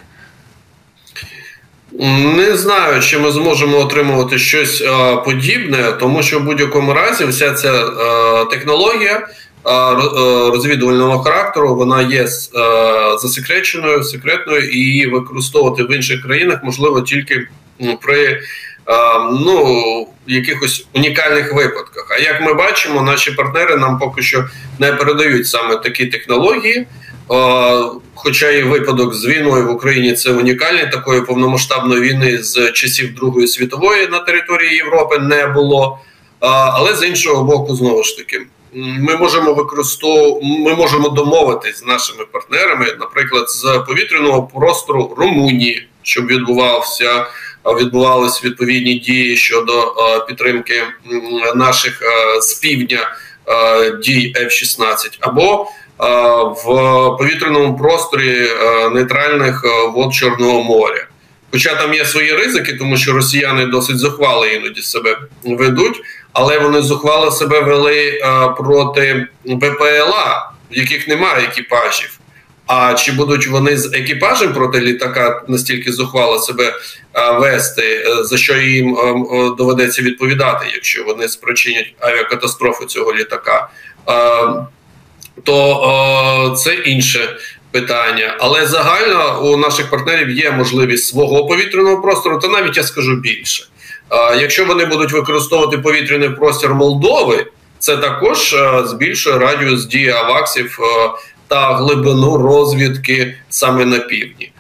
Не 2.37 2.57
знаю, 2.57 3.03
чи 3.03 3.19
ми 3.19 3.31
зможемо 3.31 3.79
отримувати 3.79 4.39
щось 4.39 4.83
а, 4.83 5.17
подібне, 5.17 5.93
тому 6.01 6.23
що 6.23 6.39
в 6.39 6.43
будь-якому 6.43 6.95
разі 6.95 7.25
вся 7.25 7.55
ця 7.55 7.73
а, 7.73 8.45
технологія 8.51 9.29
розвідувального 10.53 11.19
характеру 11.19 11.75
вона 11.75 12.03
є 12.03 12.29
засекреченою, 13.19 14.05
секретною 14.05 14.71
і 14.71 15.07
використовувати 15.07 15.83
в 15.83 15.93
інших 15.93 16.23
країнах 16.23 16.61
можливо 16.63 17.01
тільки 17.01 17.49
при 18.03 18.41
ну, 19.33 20.09
якихось 20.27 20.87
унікальних 20.95 21.55
випадках. 21.55 22.07
А 22.11 22.23
як 22.23 22.41
ми 22.41 22.55
бачимо, 22.55 23.03
наші 23.03 23.31
партнери 23.31 23.77
нам 23.77 23.99
поки 23.99 24.23
що 24.23 24.45
не 24.79 24.93
передають 24.93 25.47
саме 25.47 25.77
такі 25.77 26.07
технології. 26.07 26.87
Хоча 28.15 28.51
і 28.51 28.63
випадок 28.63 29.15
з 29.15 29.27
війною 29.27 29.67
в 29.67 29.71
Україні 29.71 30.13
це 30.13 30.33
унікальний 30.33 30.91
такої 30.91 31.21
повномасштабної 31.21 32.01
війни 32.01 32.43
з 32.43 32.73
часів 32.73 33.15
Другої 33.15 33.49
світової 33.49 34.09
на 34.09 34.19
території 34.19 34.77
Європи 34.77 35.19
не 35.19 35.47
було. 35.47 35.99
Але 36.41 36.97
з 36.97 37.07
іншого 37.07 37.45
боку, 37.45 37.75
знову 37.75 38.05
ж 38.05 38.17
таки, 38.17 38.43
ми 38.75 39.17
можемо 39.17 39.53
використовувати, 39.53 40.41
ми 40.43 40.75
можемо 40.75 41.09
домовитись 41.09 41.79
з 41.79 41.87
нашими 41.87 42.25
партнерами, 42.33 42.97
наприклад, 43.01 43.51
з 43.51 43.83
повітряного 43.87 44.43
простору 44.43 45.15
Румунії, 45.19 45.89
щоб 46.03 46.27
відбувався 46.27 47.27
відбувалися 47.67 48.41
відповідні 48.45 48.95
дії 48.95 49.37
щодо 49.37 49.95
підтримки 50.29 50.83
наших 51.55 52.03
з 52.41 52.55
півдня 52.55 53.11
дій 54.05 54.33
F-16, 54.37 55.19
або 55.21 55.67
в 56.65 56.65
повітряному 57.19 57.79
просторі 57.79 58.49
нейтральних 58.93 59.65
вод 59.95 60.15
Чорного 60.15 60.63
моря. 60.63 61.07
Хоча 61.53 61.75
там 61.75 61.95
є 61.95 62.05
свої 62.05 62.33
ризики, 62.33 62.73
тому 62.73 62.97
що 62.97 63.13
росіяни 63.13 63.67
досить 63.67 63.99
зухвало 63.99 64.47
іноді 64.47 64.83
себе 64.83 65.19
ведуть, 65.45 66.01
але 66.39 66.59
вони 66.59 66.83
зухвало 66.83 67.31
себе 67.31 67.61
вели 67.61 68.21
проти 68.59 69.27
БПЛА, 69.45 70.51
в 70.71 70.79
яких 70.79 71.09
немає 71.09 71.45
екіпажів. 71.45 72.19
А 72.67 72.95
чи 72.95 73.13
будуть 73.13 73.47
вони 73.47 73.77
з 73.77 73.95
екіпажем 73.95 74.53
проти 74.53 74.81
літака 74.81 75.43
настільки 75.49 75.93
зухвало 75.93 76.39
себе 76.39 76.75
вести, 77.41 78.07
за 78.23 78.39
що 78.39 78.57
їм 78.57 78.97
доведеться 79.59 80.03
відповідати, 80.03 80.67
якщо 80.75 81.05
вони 81.05 81.29
спричинять 81.29 81.95
авіакатастрофу 82.01 82.85
цього 82.85 83.15
літака? 83.15 83.69
То 85.45 86.55
це 86.59 86.75
інше 86.75 87.37
питання. 87.71 88.37
Але 88.41 88.67
загально 88.67 89.43
у 89.43 89.57
наших 89.57 89.91
партнерів 89.91 90.31
є 90.31 90.51
можливість 90.51 91.09
свого 91.09 91.47
повітряного 91.47 92.03
простору, 92.03 92.39
та 92.39 92.49
навіть 92.49 92.77
я 92.77 92.83
скажу 92.83 93.17
більше. 93.17 93.65
Якщо 94.41 94.65
вони 94.65 94.85
будуть 94.85 95.13
використовувати 95.13 95.79
повітряний 95.79 96.31
простір 96.31 96.75
Молдови, 96.75 97.47
це 97.79 97.97
також 97.97 98.57
збільшує 98.85 99.39
радіус 99.39 99.85
дії 99.87 100.11
аваксів 100.11 100.79
та 101.49 101.75
глибину 101.75 102.37
розвідки 102.37 103.35
саме 103.49 103.85
на 103.85 103.99
півдні. 103.99 104.53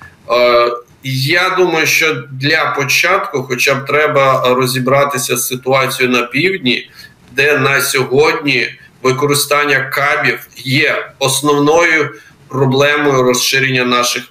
Я 1.04 1.54
думаю, 1.58 1.86
що 1.86 2.14
для 2.32 2.74
початку, 2.76 3.42
хоча 3.42 3.74
б 3.74 3.86
треба 3.86 4.54
розібратися 4.54 5.36
з 5.36 5.46
ситуацією 5.46 6.16
на 6.16 6.22
півдні, 6.22 6.90
де 7.32 7.58
на 7.58 7.80
сьогодні 7.80 8.66
використання 9.02 9.80
кабів 9.80 10.48
є 10.56 11.12
основною 11.18 12.14
проблемою 12.48 13.22
розширення 13.22 13.84
наших 13.84 14.22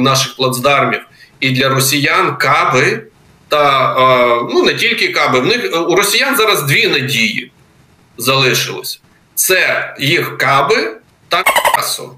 наших 0.00 0.36
плацдармів. 0.36 1.00
І 1.40 1.50
для 1.50 1.68
росіян 1.68 2.36
каби 2.36 3.02
та 3.48 3.94
ну 4.50 4.62
не 4.62 4.74
тільки 4.74 5.08
каби, 5.08 5.40
в 5.40 5.46
них 5.46 5.88
у 5.88 5.96
росіян 5.96 6.36
зараз 6.36 6.62
дві 6.62 6.88
надії 6.88 7.50
залишилось: 8.18 9.00
це 9.34 9.94
їх 9.98 10.38
каби 10.38 10.96
та 11.28 11.42
касо. 11.42 12.10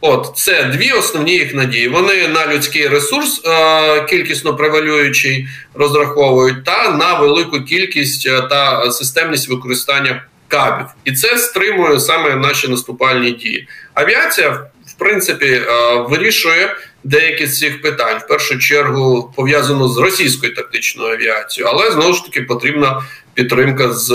От 0.00 0.32
це 0.34 0.64
дві 0.64 0.92
основні 0.92 1.32
їх 1.32 1.54
надії. 1.54 1.88
Вони 1.88 2.28
на 2.28 2.46
людський 2.46 2.88
ресурс 2.88 3.42
е, 3.44 4.04
кількісно 4.04 4.56
превалюючий 4.56 5.48
розраховують, 5.74 6.64
та 6.64 6.90
на 6.90 7.14
велику 7.14 7.60
кількість 7.60 8.26
е, 8.26 8.40
та 8.40 8.90
системність 8.90 9.48
використання 9.48 10.24
кабів, 10.48 10.86
і 11.04 11.12
це 11.12 11.38
стримує 11.38 12.00
саме 12.00 12.36
наші 12.36 12.68
наступальні 12.68 13.30
дії. 13.30 13.68
Авіація 13.94 14.50
в 14.86 14.92
принципі 14.98 15.46
е, 15.46 15.94
вирішує 16.08 16.76
деякі 17.04 17.46
з 17.46 17.58
цих 17.58 17.82
питань 17.82 18.18
в 18.18 18.28
першу 18.28 18.58
чергу 18.58 19.32
пов'язано 19.36 19.88
з 19.88 19.98
російською 19.98 20.54
тактичною 20.54 21.14
авіацією, 21.14 21.72
але 21.74 21.90
знову 21.90 22.12
ж 22.12 22.24
таки 22.24 22.42
потрібна 22.42 23.02
підтримка 23.34 23.92
з 23.92 24.12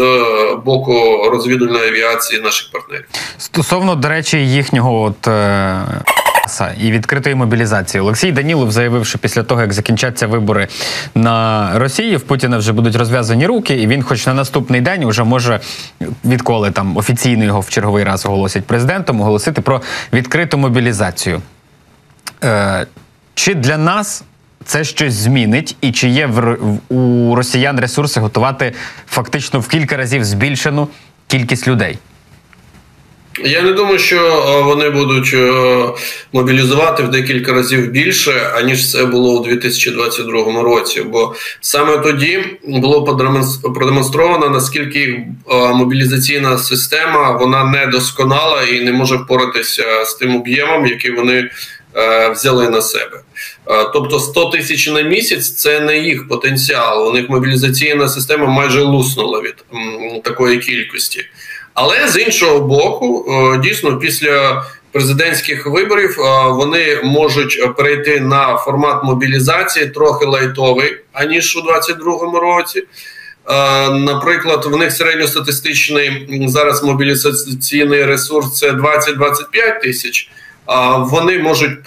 боку 0.65 1.23
розвідувальної 1.31 1.89
авіації 1.89 2.41
наших 2.41 2.71
партнерів 2.71 3.05
стосовно 3.37 3.95
до 3.95 4.09
речі 4.09 4.37
їхнього 4.37 5.01
от. 5.01 5.27
Е... 5.27 5.81
І 6.81 6.91
відкритої 6.91 7.35
мобілізації 7.35 8.01
Олексій 8.01 8.31
Данілов 8.31 8.71
заявив, 8.71 9.05
що 9.05 9.19
після 9.19 9.43
того, 9.43 9.61
як 9.61 9.73
закінчаться 9.73 10.27
вибори 10.27 10.67
на 11.15 11.71
Росії, 11.79 12.17
в 12.17 12.21
Путіна 12.21 12.57
вже 12.57 12.73
будуть 12.73 12.95
розв'язані 12.95 13.47
руки, 13.47 13.73
і 13.75 13.87
він, 13.87 14.03
хоч 14.03 14.27
на 14.27 14.33
наступний 14.33 14.81
день, 14.81 15.07
вже 15.07 15.23
може 15.23 15.59
відколи 16.25 16.71
там 16.71 16.97
офіційно 16.97 17.45
його 17.45 17.59
в 17.59 17.69
черговий 17.69 18.03
раз 18.03 18.25
оголосять 18.25 18.65
президентом, 18.65 19.21
оголосити 19.21 19.61
про 19.61 19.81
відкриту 20.13 20.57
мобілізацію. 20.57 21.41
Е, 22.43 22.85
Чи 23.35 23.55
для 23.55 23.77
нас 23.77 24.23
це 24.65 24.83
щось 24.83 25.13
змінить, 25.13 25.75
і 25.81 25.91
чи 25.91 26.07
є 26.07 26.25
в, 26.25 26.57
у 26.89 27.35
росіян 27.35 27.79
ресурси 27.79 28.19
готувати 28.19 28.73
фактично 29.07 29.59
в 29.59 29.67
кілька 29.67 29.97
разів 29.97 30.23
збільшену 30.23 30.87
кількість 31.27 31.67
людей? 31.67 31.97
Я 33.43 33.61
не 33.61 33.71
думаю, 33.71 33.99
що 33.99 34.17
е, 34.17 34.61
вони 34.61 34.89
будуть 34.89 35.33
е, 35.33 35.53
мобілізувати 36.33 37.03
в 37.03 37.09
декілька 37.09 37.53
разів 37.53 37.91
більше, 37.91 38.51
аніж 38.55 38.91
це 38.91 39.05
було 39.05 39.39
у 39.39 39.43
2022 39.43 40.61
році. 40.61 41.01
Бо 41.01 41.35
саме 41.61 41.97
тоді 41.97 42.39
було 42.67 43.03
продемонстровано, 43.75 44.49
наскільки 44.49 45.25
мобілізаційна 45.73 46.57
система 46.57 47.31
вона 47.31 47.63
недосконала 47.63 48.63
і 48.63 48.81
не 48.81 48.91
може 48.91 49.15
впоратися 49.15 50.05
з 50.05 50.13
тим 50.13 50.35
об'ємом, 50.35 50.85
який 50.85 51.11
вони 51.11 51.49
взяли 52.31 52.69
на 52.69 52.81
себе. 52.81 53.21
Тобто 53.93 54.19
100 54.19 54.45
тисяч 54.45 54.87
на 54.87 55.01
місяць 55.01 55.51
це 55.51 55.79
не 55.79 55.97
їх 55.97 56.27
потенціал. 56.27 57.07
У 57.07 57.13
них 57.13 57.29
мобілізаційна 57.29 58.09
система 58.09 58.45
майже 58.45 58.81
луснула 58.81 59.41
від 59.41 59.55
такої 60.23 60.57
кількості. 60.57 61.25
Але 61.73 62.07
з 62.07 62.17
іншого 62.17 62.59
боку, 62.59 63.25
е, 63.29 63.57
дійсно, 63.57 63.99
після 63.99 64.65
президентських 64.91 65.67
виборів 65.67 66.19
е, 66.19 66.49
вони 66.49 66.99
можуть 67.03 67.75
перейти 67.77 68.19
на 68.19 68.57
формат 68.57 69.03
мобілізації 69.03 69.87
трохи 69.87 70.25
лайтовий 70.25 70.97
аніж 71.13 71.57
у 71.57 71.61
2022 71.61 72.39
році. 72.39 72.83
Е, 73.49 73.89
наприклад, 73.89 74.65
в 74.65 74.77
них 74.77 74.91
середньостатистичний 74.91 76.27
зараз 76.47 76.83
мобілізаційний 76.83 78.05
ресурс 78.05 78.59
це 78.59 78.71
20-25 78.71 79.81
тисяч. 79.81 80.29
Вони 80.97 81.39
можуть 81.39 81.79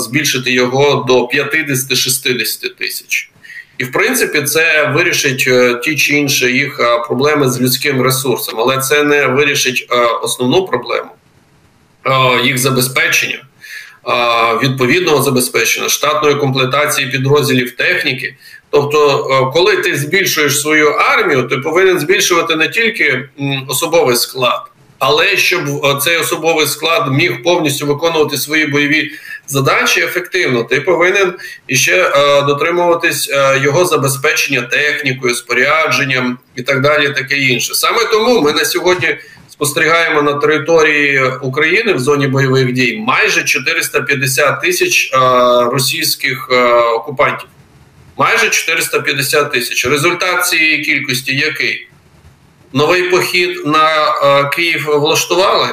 збільшити 0.00 0.52
його 0.52 1.04
до 1.08 1.24
50-60 1.24 2.74
тисяч. 2.78 3.30
І 3.78 3.84
в 3.84 3.92
принципі 3.92 4.42
це 4.42 4.92
вирішить 4.94 5.44
е, 5.46 5.74
ті 5.74 5.96
чи 5.96 6.14
інші 6.14 6.46
їх 6.46 6.80
е, 6.80 6.98
проблеми 7.06 7.50
з 7.50 7.60
людським 7.60 8.02
ресурсом, 8.02 8.60
але 8.60 8.78
це 8.78 9.04
не 9.04 9.26
вирішить 9.26 9.86
е, 9.90 9.96
основну 10.22 10.66
проблему 10.66 11.10
їх 12.44 12.58
забезпечення, 12.58 13.44
відповідного 14.62 15.22
забезпечення, 15.22 15.88
штатної 15.88 16.34
комплектації 16.34 17.10
підрозділів 17.10 17.76
техніки. 17.76 18.36
Тобто, 18.70 19.50
коли 19.54 19.76
ти 19.76 19.96
збільшуєш 19.96 20.60
свою 20.60 20.88
армію, 20.88 21.42
ти 21.42 21.56
повинен 21.56 21.98
збільшувати 21.98 22.56
не 22.56 22.68
тільки 22.68 23.28
особовий 23.68 24.16
склад, 24.16 24.62
але 25.06 25.36
щоб 25.36 25.62
цей 26.02 26.16
особовий 26.16 26.66
склад 26.66 27.12
міг 27.12 27.42
повністю 27.42 27.86
виконувати 27.86 28.36
свої 28.36 28.66
бойові 28.66 29.10
задачі 29.46 30.00
ефективно, 30.00 30.62
ти 30.62 30.80
повинен 30.80 31.34
іще 31.66 31.96
е, 31.96 32.42
дотримуватись 32.42 33.30
е, 33.30 33.60
його 33.62 33.84
забезпечення 33.84 34.62
технікою, 34.62 35.34
спорядженням 35.34 36.38
і 36.56 36.62
так 36.62 36.80
далі, 36.80 37.08
таке 37.08 37.36
інше. 37.36 37.74
Саме 37.74 38.04
тому 38.04 38.40
ми 38.40 38.52
на 38.52 38.64
сьогодні. 38.64 39.16
Спостерігаємо 39.50 40.22
на 40.22 40.32
території 40.32 41.24
України 41.42 41.92
в 41.92 41.98
зоні 41.98 42.26
бойових 42.26 42.72
дій 42.72 43.04
майже 43.06 43.44
450 43.44 44.60
тисяч 44.60 45.10
е, 45.12 45.18
російських 45.72 46.48
е, 46.52 46.72
окупантів. 46.72 47.48
Майже 48.18 48.50
450 48.50 49.52
тисяч. 49.52 49.86
Результат 49.86 50.46
цієї 50.46 50.84
кількості 50.84 51.36
який? 51.36 51.88
Новий 52.74 53.02
похід 53.02 53.66
на 53.66 54.08
е, 54.08 54.48
Київ 54.48 54.86
влаштували, 54.86 55.68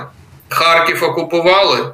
Харків 0.49 1.03
окупували, 1.03 1.93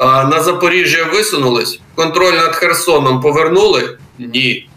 на 0.00 0.40
Запоріжжя 0.42 1.04
висунулись, 1.04 1.80
контроль 1.94 2.32
над 2.32 2.56
Херсоном 2.56 3.20
повернули? 3.20 3.98
Ні. 4.18 4.68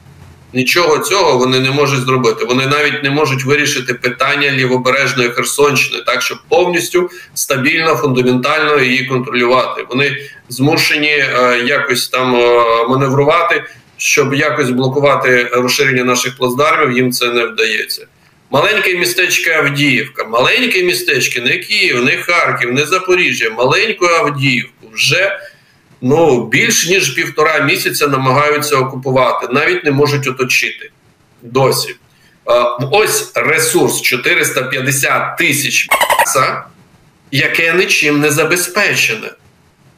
Нічого 0.54 0.98
цього 1.00 1.38
вони 1.38 1.60
не 1.60 1.72
можуть 1.72 2.06
зробити. 2.06 2.46
Вони 2.46 2.68
навіть 2.68 3.04
не 3.04 3.10
можуть 3.10 3.46
вирішити 3.46 3.94
питання 3.94 4.52
лівобережної 4.52 5.30
Херсонщини, 5.30 6.04
так 6.06 6.22
щоб 6.22 6.38
повністю 6.50 7.10
стабільно, 7.34 7.96
фундаментально 7.96 8.80
її 8.80 9.06
контролювати. 9.06 9.86
Вони 9.90 10.18
змушені 10.50 11.10
е, 11.10 11.64
якось 11.66 12.08
там 12.08 12.36
е, 12.36 12.64
маневрувати, 12.90 13.64
щоб 13.98 14.34
якось 14.34 14.70
блокувати 14.70 15.44
розширення 15.44 16.04
наших 16.04 16.38
плацдармів. 16.38 16.98
Їм 16.98 17.12
це 17.12 17.28
не 17.28 17.46
вдається. 17.46 18.08
Маленьке 18.54 18.96
містечко 18.96 19.52
Авдіївка, 19.52 20.24
маленьке 20.24 20.84
містечко, 20.84 21.42
не 21.42 21.58
Київ, 21.58 22.04
не 22.04 22.18
Харків, 22.18 22.74
не 22.74 22.86
Запоріжжя, 22.86 23.50
маленьку 23.50 24.06
Авдіївку 24.06 24.90
вже 24.94 25.40
ну, 26.02 26.48
більш 26.48 26.88
ніж 26.88 27.10
півтора 27.10 27.60
місяця 27.60 28.08
намагаються 28.08 28.78
окупувати, 28.78 29.48
навіть 29.52 29.84
не 29.84 29.92
можуть 29.92 30.28
оточити 30.28 30.92
досі. 31.42 31.96
Ось 32.92 33.32
ресурс 33.36 34.02
450 34.02 35.38
тисяч 35.38 35.88
яке 37.32 37.74
нічим 37.74 38.20
не 38.20 38.32
забезпечене. 38.32 39.32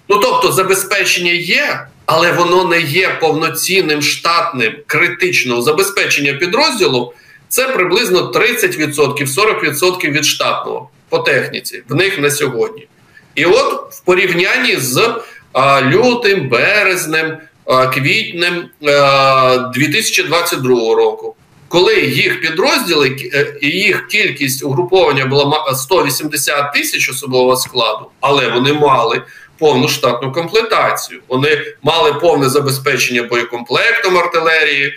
Ну 0.09 0.17
тобто, 0.17 0.51
забезпечення 0.51 1.31
є, 1.31 1.87
але 2.05 2.31
воно 2.31 2.63
не 2.63 2.81
є 2.81 3.17
повноцінним 3.21 4.01
штатним 4.01 4.73
критичного 4.87 5.61
забезпечення 5.61 6.33
підрозділу. 6.33 7.13
Це 7.55 7.67
приблизно 7.67 8.31
30%, 8.31 9.27
40% 9.27 10.11
від 10.11 10.25
штатного 10.25 10.89
по 11.09 11.19
техніці 11.19 11.83
в 11.89 11.95
них 11.95 12.19
на 12.19 12.31
сьогодні. 12.31 12.87
І 13.35 13.45
от 13.45 13.93
в 13.93 13.99
порівнянні 13.99 14.75
з 14.75 15.13
а, 15.53 15.81
лютим, 15.81 16.49
березнем, 16.49 17.37
а, 17.65 17.87
квітнем 17.87 18.65
а, 18.87 19.71
2022 19.73 20.95
року, 20.95 21.35
коли 21.67 22.01
їх 22.01 22.41
підрозділи 22.41 23.17
е, 23.33 23.55
і 23.61 23.67
їх 23.67 24.07
кількість 24.07 24.63
угруповання 24.63 25.25
була 25.25 25.75
180 25.75 26.73
тисяч 26.73 27.09
особового 27.09 27.55
складу, 27.55 28.09
але 28.21 28.49
вони 28.49 28.73
мали 28.73 29.21
повну 29.57 29.87
штатну 29.87 30.31
комплектацію. 30.31 31.21
Вони 31.27 31.61
мали 31.83 32.13
повне 32.13 32.49
забезпечення 32.49 33.23
боєкомплектом 33.23 34.17
артилерії, 34.17 34.93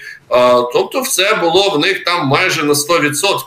тобто, 0.72 1.00
все 1.00 1.34
було 1.34 1.70
в 1.70 1.78
них 1.78 2.04
там 2.04 2.26
майже 2.26 2.64
на 2.64 2.72
100%. 2.72 3.38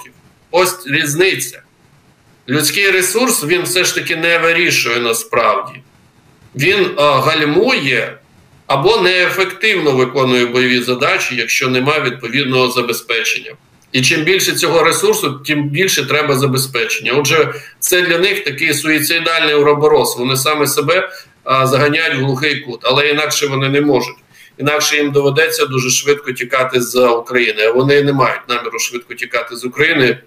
Ось 0.51 0.87
різниця. 0.87 1.61
Людський 2.49 2.91
ресурс 2.91 3.43
він 3.43 3.63
все 3.63 3.83
ж 3.83 3.95
таки 3.95 4.15
не 4.15 4.37
вирішує 4.37 4.99
насправді. 4.99 5.73
Він 6.55 6.95
гальмує 6.97 8.17
або 8.67 8.97
неефективно 8.97 9.91
виконує 9.91 10.45
бойові 10.45 10.81
задачі, 10.81 11.35
якщо 11.35 11.67
немає 11.67 12.01
відповідного 12.01 12.71
забезпечення. 12.71 13.51
І 13.91 14.01
чим 14.01 14.23
більше 14.23 14.51
цього 14.51 14.83
ресурсу, 14.83 15.31
тим 15.31 15.69
більше 15.69 16.05
треба 16.05 16.37
забезпечення. 16.37 17.13
Отже, 17.13 17.53
це 17.79 18.01
для 18.01 18.17
них 18.17 18.43
такий 18.43 18.73
суїцидальний 18.73 19.55
уроборос. 19.55 20.17
Вони 20.17 20.37
саме 20.37 20.67
себе 20.67 21.09
а, 21.43 21.67
заганяють 21.67 22.15
в 22.15 22.25
глухий 22.25 22.59
кут, 22.59 22.79
але 22.83 23.09
інакше 23.09 23.47
вони 23.47 23.69
не 23.69 23.81
можуть. 23.81 24.15
Інакше 24.57 24.97
їм 24.97 25.11
доведеться 25.11 25.65
дуже 25.65 25.89
швидко 25.89 26.31
тікати 26.31 26.81
з 26.81 27.07
України. 27.07 27.71
Вони 27.71 28.01
не 28.01 28.13
мають 28.13 28.41
наміру 28.49 28.79
швидко 28.79 29.13
тікати 29.13 29.55
з 29.55 29.65
України. 29.65 30.17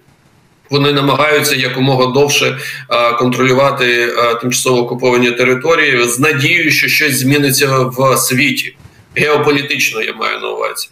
Вони 0.69 0.93
намагаються 0.93 1.55
якомога 1.55 2.05
довше 2.05 2.59
а, 2.87 3.11
контролювати 3.13 4.13
а, 4.17 4.33
тимчасово 4.33 4.81
окуповані 4.81 5.31
території 5.31 6.07
з 6.07 6.19
надією, 6.19 6.71
що 6.71 6.87
щось 6.87 7.19
зміниться 7.19 7.79
в 7.79 8.17
світі. 8.17 8.77
Геополітично 9.15 10.01
я 10.01 10.13
маю 10.13 10.39
на 10.39 10.49
увазі. 10.49 10.89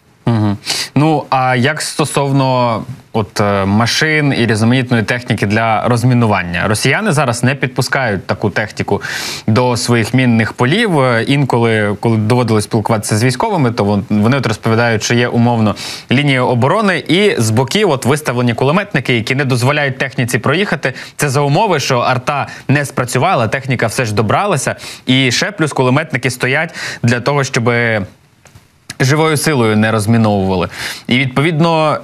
Ну 0.96 1.26
а 1.30 1.56
як 1.56 1.82
стосовно 1.82 2.84
от 3.14 3.42
е, 3.42 3.66
машин 3.66 4.34
і 4.38 4.46
різноманітної 4.46 5.04
техніки 5.04 5.46
для 5.46 5.88
розмінування, 5.88 6.68
росіяни 6.68 7.12
зараз 7.12 7.44
не 7.44 7.56
підпускають 7.56 8.28
таку 8.28 8.50
техніку 8.50 9.02
до 9.48 9.78
своїх 9.78 10.14
мінних 10.14 10.54
полів. 10.54 11.00
Е, 11.00 11.24
інколи, 11.24 11.98
коли 12.00 12.18
доводилось 12.18 12.64
спілкуватися 12.64 13.18
з 13.18 13.24
військовими, 13.24 13.72
то 13.72 14.04
вони 14.10 14.38
от 14.38 14.48
розповідають, 14.48 15.04
що 15.04 15.14
є 15.14 15.28
умовно 15.28 15.76
лінія 16.12 16.42
оборони, 16.42 17.04
і 17.08 17.36
з 17.38 17.50
боків 17.50 17.90
от 17.90 18.06
виставлені 18.06 18.54
кулеметники, 18.54 19.16
які 19.16 19.36
не 19.36 19.46
дозволяють 19.46 19.98
техніці 19.98 20.38
проїхати. 20.38 20.94
Це 21.16 21.30
за 21.30 21.42
умови, 21.42 21.80
що 21.80 22.00
арта 22.00 22.48
не 22.68 22.86
спрацювала, 22.86 23.48
техніка 23.48 23.88
все 23.88 24.06
ж 24.06 24.14
добралася, 24.14 24.76
і 25.06 25.32
ще 25.32 25.52
плюс 25.52 25.74
кулеметники 25.74 26.30
стоять 26.30 26.76
для 27.04 27.20
того, 27.20 27.44
щоби 27.44 28.06
живою 29.04 29.38
силою 29.38 29.78
не 29.78 29.92
розміновували. 29.92 30.70
І 31.08 31.18
відповідно. 31.18 32.00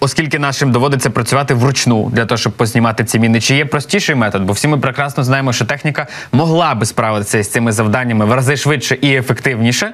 Оскільки 0.00 0.38
нашим 0.38 0.72
доводиться 0.72 1.10
працювати 1.10 1.54
вручну 1.54 2.10
для 2.12 2.26
того, 2.26 2.38
щоб 2.38 2.52
познімати 2.52 3.04
ці 3.04 3.18
міни, 3.18 3.40
чи 3.40 3.54
є 3.54 3.64
простіший 3.64 4.14
метод? 4.14 4.42
Бо 4.42 4.52
всі 4.52 4.68
ми 4.68 4.78
прекрасно 4.78 5.24
знаємо, 5.24 5.52
що 5.52 5.64
техніка 5.64 6.06
могла 6.32 6.74
би 6.74 6.86
справитися 6.86 7.42
з 7.42 7.50
цими 7.50 7.72
завданнями 7.72 8.24
в 8.24 8.32
рази 8.32 8.56
швидше 8.56 8.98
і 9.00 9.14
ефективніше, 9.14 9.92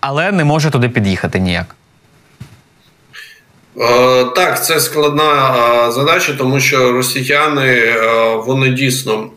але 0.00 0.32
не 0.32 0.44
може 0.44 0.70
туди 0.70 0.88
під'їхати 0.88 1.40
ніяк. 1.40 1.74
Е, 3.80 4.24
так, 4.24 4.64
це 4.64 4.80
складна 4.80 5.54
е, 5.88 5.92
задача, 5.92 6.32
тому 6.38 6.60
що 6.60 6.92
росіяни 6.92 7.66
е, 7.66 7.96
вони 8.46 8.68
дійсно, 8.68 9.30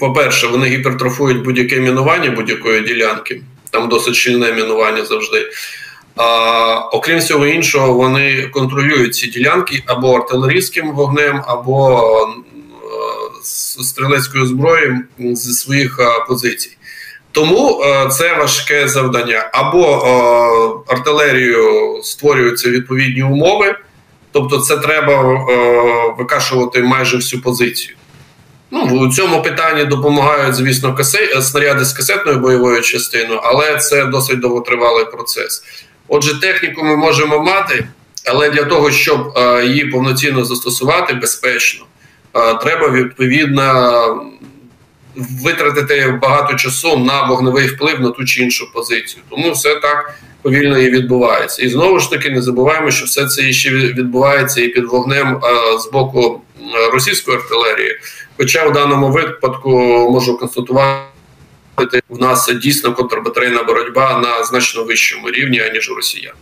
по-перше, 0.00 0.46
вони 0.46 0.66
гіпертрофують 0.66 1.44
будь-яке 1.44 1.80
мінування 1.80 2.30
будь-якої 2.30 2.80
ділянки 2.80 3.40
там 3.74 3.88
досить 3.88 4.14
щільне 4.14 4.52
мінування 4.52 5.04
завжди. 5.04 5.50
А, 6.16 6.88
Окрім 6.92 7.18
всього 7.18 7.46
іншого, 7.46 7.92
вони 7.92 8.42
контролюють 8.52 9.14
ці 9.14 9.26
ділянки 9.26 9.82
або 9.86 10.16
артилерійським 10.16 10.92
вогнем, 10.92 11.42
або 11.46 12.02
стрілецькою 13.82 14.46
зброєю 14.46 15.00
зі 15.18 15.52
своїх 15.52 16.00
позицій. 16.28 16.76
Тому 17.34 17.82
е, 17.82 18.08
це 18.08 18.36
важке 18.36 18.88
завдання. 18.88 19.50
Або 19.52 19.84
е, 19.84 20.92
артилерію 20.94 22.00
створюються 22.02 22.70
відповідні 22.70 23.22
умови, 23.22 23.74
тобто 24.32 24.58
це 24.58 24.76
треба 24.76 25.12
е, 25.12 26.14
викашувати 26.18 26.82
майже 26.82 27.16
всю 27.16 27.42
позицію. 27.42 27.96
Ну, 28.74 28.82
У 28.82 29.12
цьому 29.12 29.42
питанні 29.42 29.84
допомагають, 29.84 30.54
звісно, 30.54 30.94
касе... 30.94 31.42
снаряди 31.42 31.84
з 31.84 31.92
касетною 31.92 32.38
бойовою 32.38 32.82
частиною, 32.82 33.40
але 33.42 33.76
це 33.76 34.04
досить 34.04 34.40
довготривалий 34.40 35.04
процес. 35.04 35.64
Отже, 36.08 36.40
техніку 36.40 36.84
ми 36.84 36.96
можемо 36.96 37.38
мати, 37.42 37.88
але 38.24 38.50
для 38.50 38.64
того, 38.64 38.90
щоб 38.90 39.32
е, 39.36 39.66
її 39.66 39.86
повноцінно 39.86 40.44
застосувати 40.44 41.14
безпечно, 41.14 41.84
е, 42.34 42.54
треба 42.54 42.88
відповідно 42.88 44.30
витратити 45.16 46.18
багато 46.22 46.54
часу 46.54 46.96
на 46.96 47.26
вогневий 47.26 47.66
вплив 47.66 48.00
на 48.00 48.10
ту 48.10 48.24
чи 48.24 48.42
іншу 48.42 48.72
позицію. 48.72 49.22
Тому 49.30 49.52
все 49.52 49.74
так 49.74 50.14
повільно 50.42 50.78
і 50.78 50.90
відбувається. 50.90 51.62
І 51.62 51.68
знову 51.68 52.00
ж 52.00 52.10
таки 52.10 52.30
не 52.30 52.42
забуваємо, 52.42 52.90
що 52.90 53.06
все 53.06 53.26
це 53.26 53.52
ще 53.52 53.70
відбувається 53.70 54.60
і 54.60 54.68
під 54.68 54.84
вогнем 54.84 55.28
е, 55.28 55.78
з 55.78 55.90
боку 55.90 56.40
російської 56.92 57.36
артилерії. 57.36 57.98
Хоча 58.36 58.68
в 58.68 58.72
даному 58.72 59.10
випадку 59.10 59.70
можу 60.12 60.38
констатувати, 60.38 62.02
в 62.08 62.20
нас 62.20 62.52
дійсно 62.62 62.92
контрбатарейна 62.92 63.62
боротьба 63.62 64.18
на 64.18 64.44
значно 64.44 64.84
вищому 64.84 65.30
рівні 65.30 65.60
аніж 65.60 65.90
у 65.90 65.94
росіян. 65.94 66.34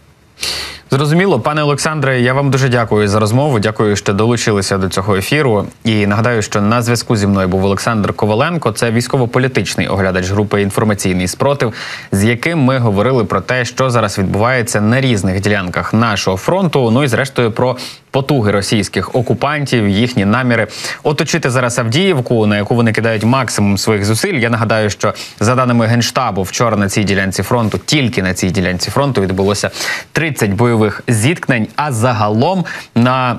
Зрозуміло, 0.92 1.40
пане 1.40 1.62
Олександре, 1.62 2.20
я 2.20 2.34
вам 2.34 2.50
дуже 2.50 2.68
дякую 2.68 3.08
за 3.08 3.20
розмову. 3.20 3.58
Дякую, 3.58 3.96
що 3.96 4.12
долучилися 4.12 4.78
до 4.78 4.88
цього 4.88 5.16
ефіру. 5.16 5.66
І 5.84 6.06
нагадаю, 6.06 6.42
що 6.42 6.60
на 6.60 6.82
зв'язку 6.82 7.16
зі 7.16 7.26
мною 7.26 7.48
був 7.48 7.64
Олександр 7.64 8.12
Коваленко. 8.12 8.72
Це 8.72 8.90
військово-політичний 8.90 9.88
оглядач 9.88 10.30
групи 10.30 10.62
інформаційний 10.62 11.28
спротив, 11.28 11.72
з 12.12 12.24
яким 12.24 12.58
ми 12.58 12.78
говорили 12.78 13.24
про 13.24 13.40
те, 13.40 13.64
що 13.64 13.90
зараз 13.90 14.18
відбувається 14.18 14.80
на 14.80 15.00
різних 15.00 15.40
ділянках 15.40 15.94
нашого 15.94 16.36
фронту. 16.36 16.90
Ну 16.90 17.04
і 17.04 17.08
зрештою 17.08 17.52
про 17.52 17.76
потуги 18.12 18.50
російських 18.50 19.14
окупантів, 19.14 19.88
їхні 19.88 20.24
наміри 20.24 20.66
оточити 21.02 21.50
зараз 21.50 21.78
Авдіївку, 21.78 22.46
на 22.46 22.56
яку 22.56 22.74
вони 22.74 22.92
кидають 22.92 23.24
максимум 23.24 23.78
своїх 23.78 24.04
зусиль. 24.04 24.34
Я 24.34 24.50
нагадаю, 24.50 24.90
що 24.90 25.14
за 25.40 25.54
даними 25.54 25.86
генштабу, 25.86 26.42
вчора 26.42 26.76
на 26.76 26.88
цій 26.88 27.04
ділянці 27.04 27.42
фронту, 27.42 27.78
тільки 27.78 28.22
на 28.22 28.34
цій 28.34 28.50
ділянці 28.50 28.90
фронту 28.90 29.20
відбулося 29.20 29.70
30 30.12 30.50
бойових 30.50 31.02
зіткнень. 31.08 31.66
А 31.76 31.92
загалом 31.92 32.64
на 32.94 33.38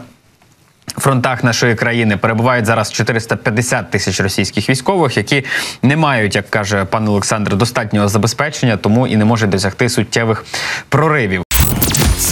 Фронтах 0.97 1.43
нашої 1.43 1.75
країни 1.75 2.17
перебувають 2.17 2.65
зараз 2.65 2.91
450 2.91 3.91
тисяч 3.91 4.19
російських 4.19 4.69
військових, 4.69 5.17
які 5.17 5.45
не 5.81 5.97
мають, 5.97 6.36
як 6.36 6.49
каже 6.49 6.86
пан 6.86 7.07
Олександр, 7.07 7.55
достатнього 7.55 8.07
забезпечення, 8.07 8.77
тому 8.77 9.07
і 9.07 9.15
не 9.15 9.25
можуть 9.25 9.49
досягти 9.49 9.89
суттєвих 9.89 10.45
проривів. 10.89 11.43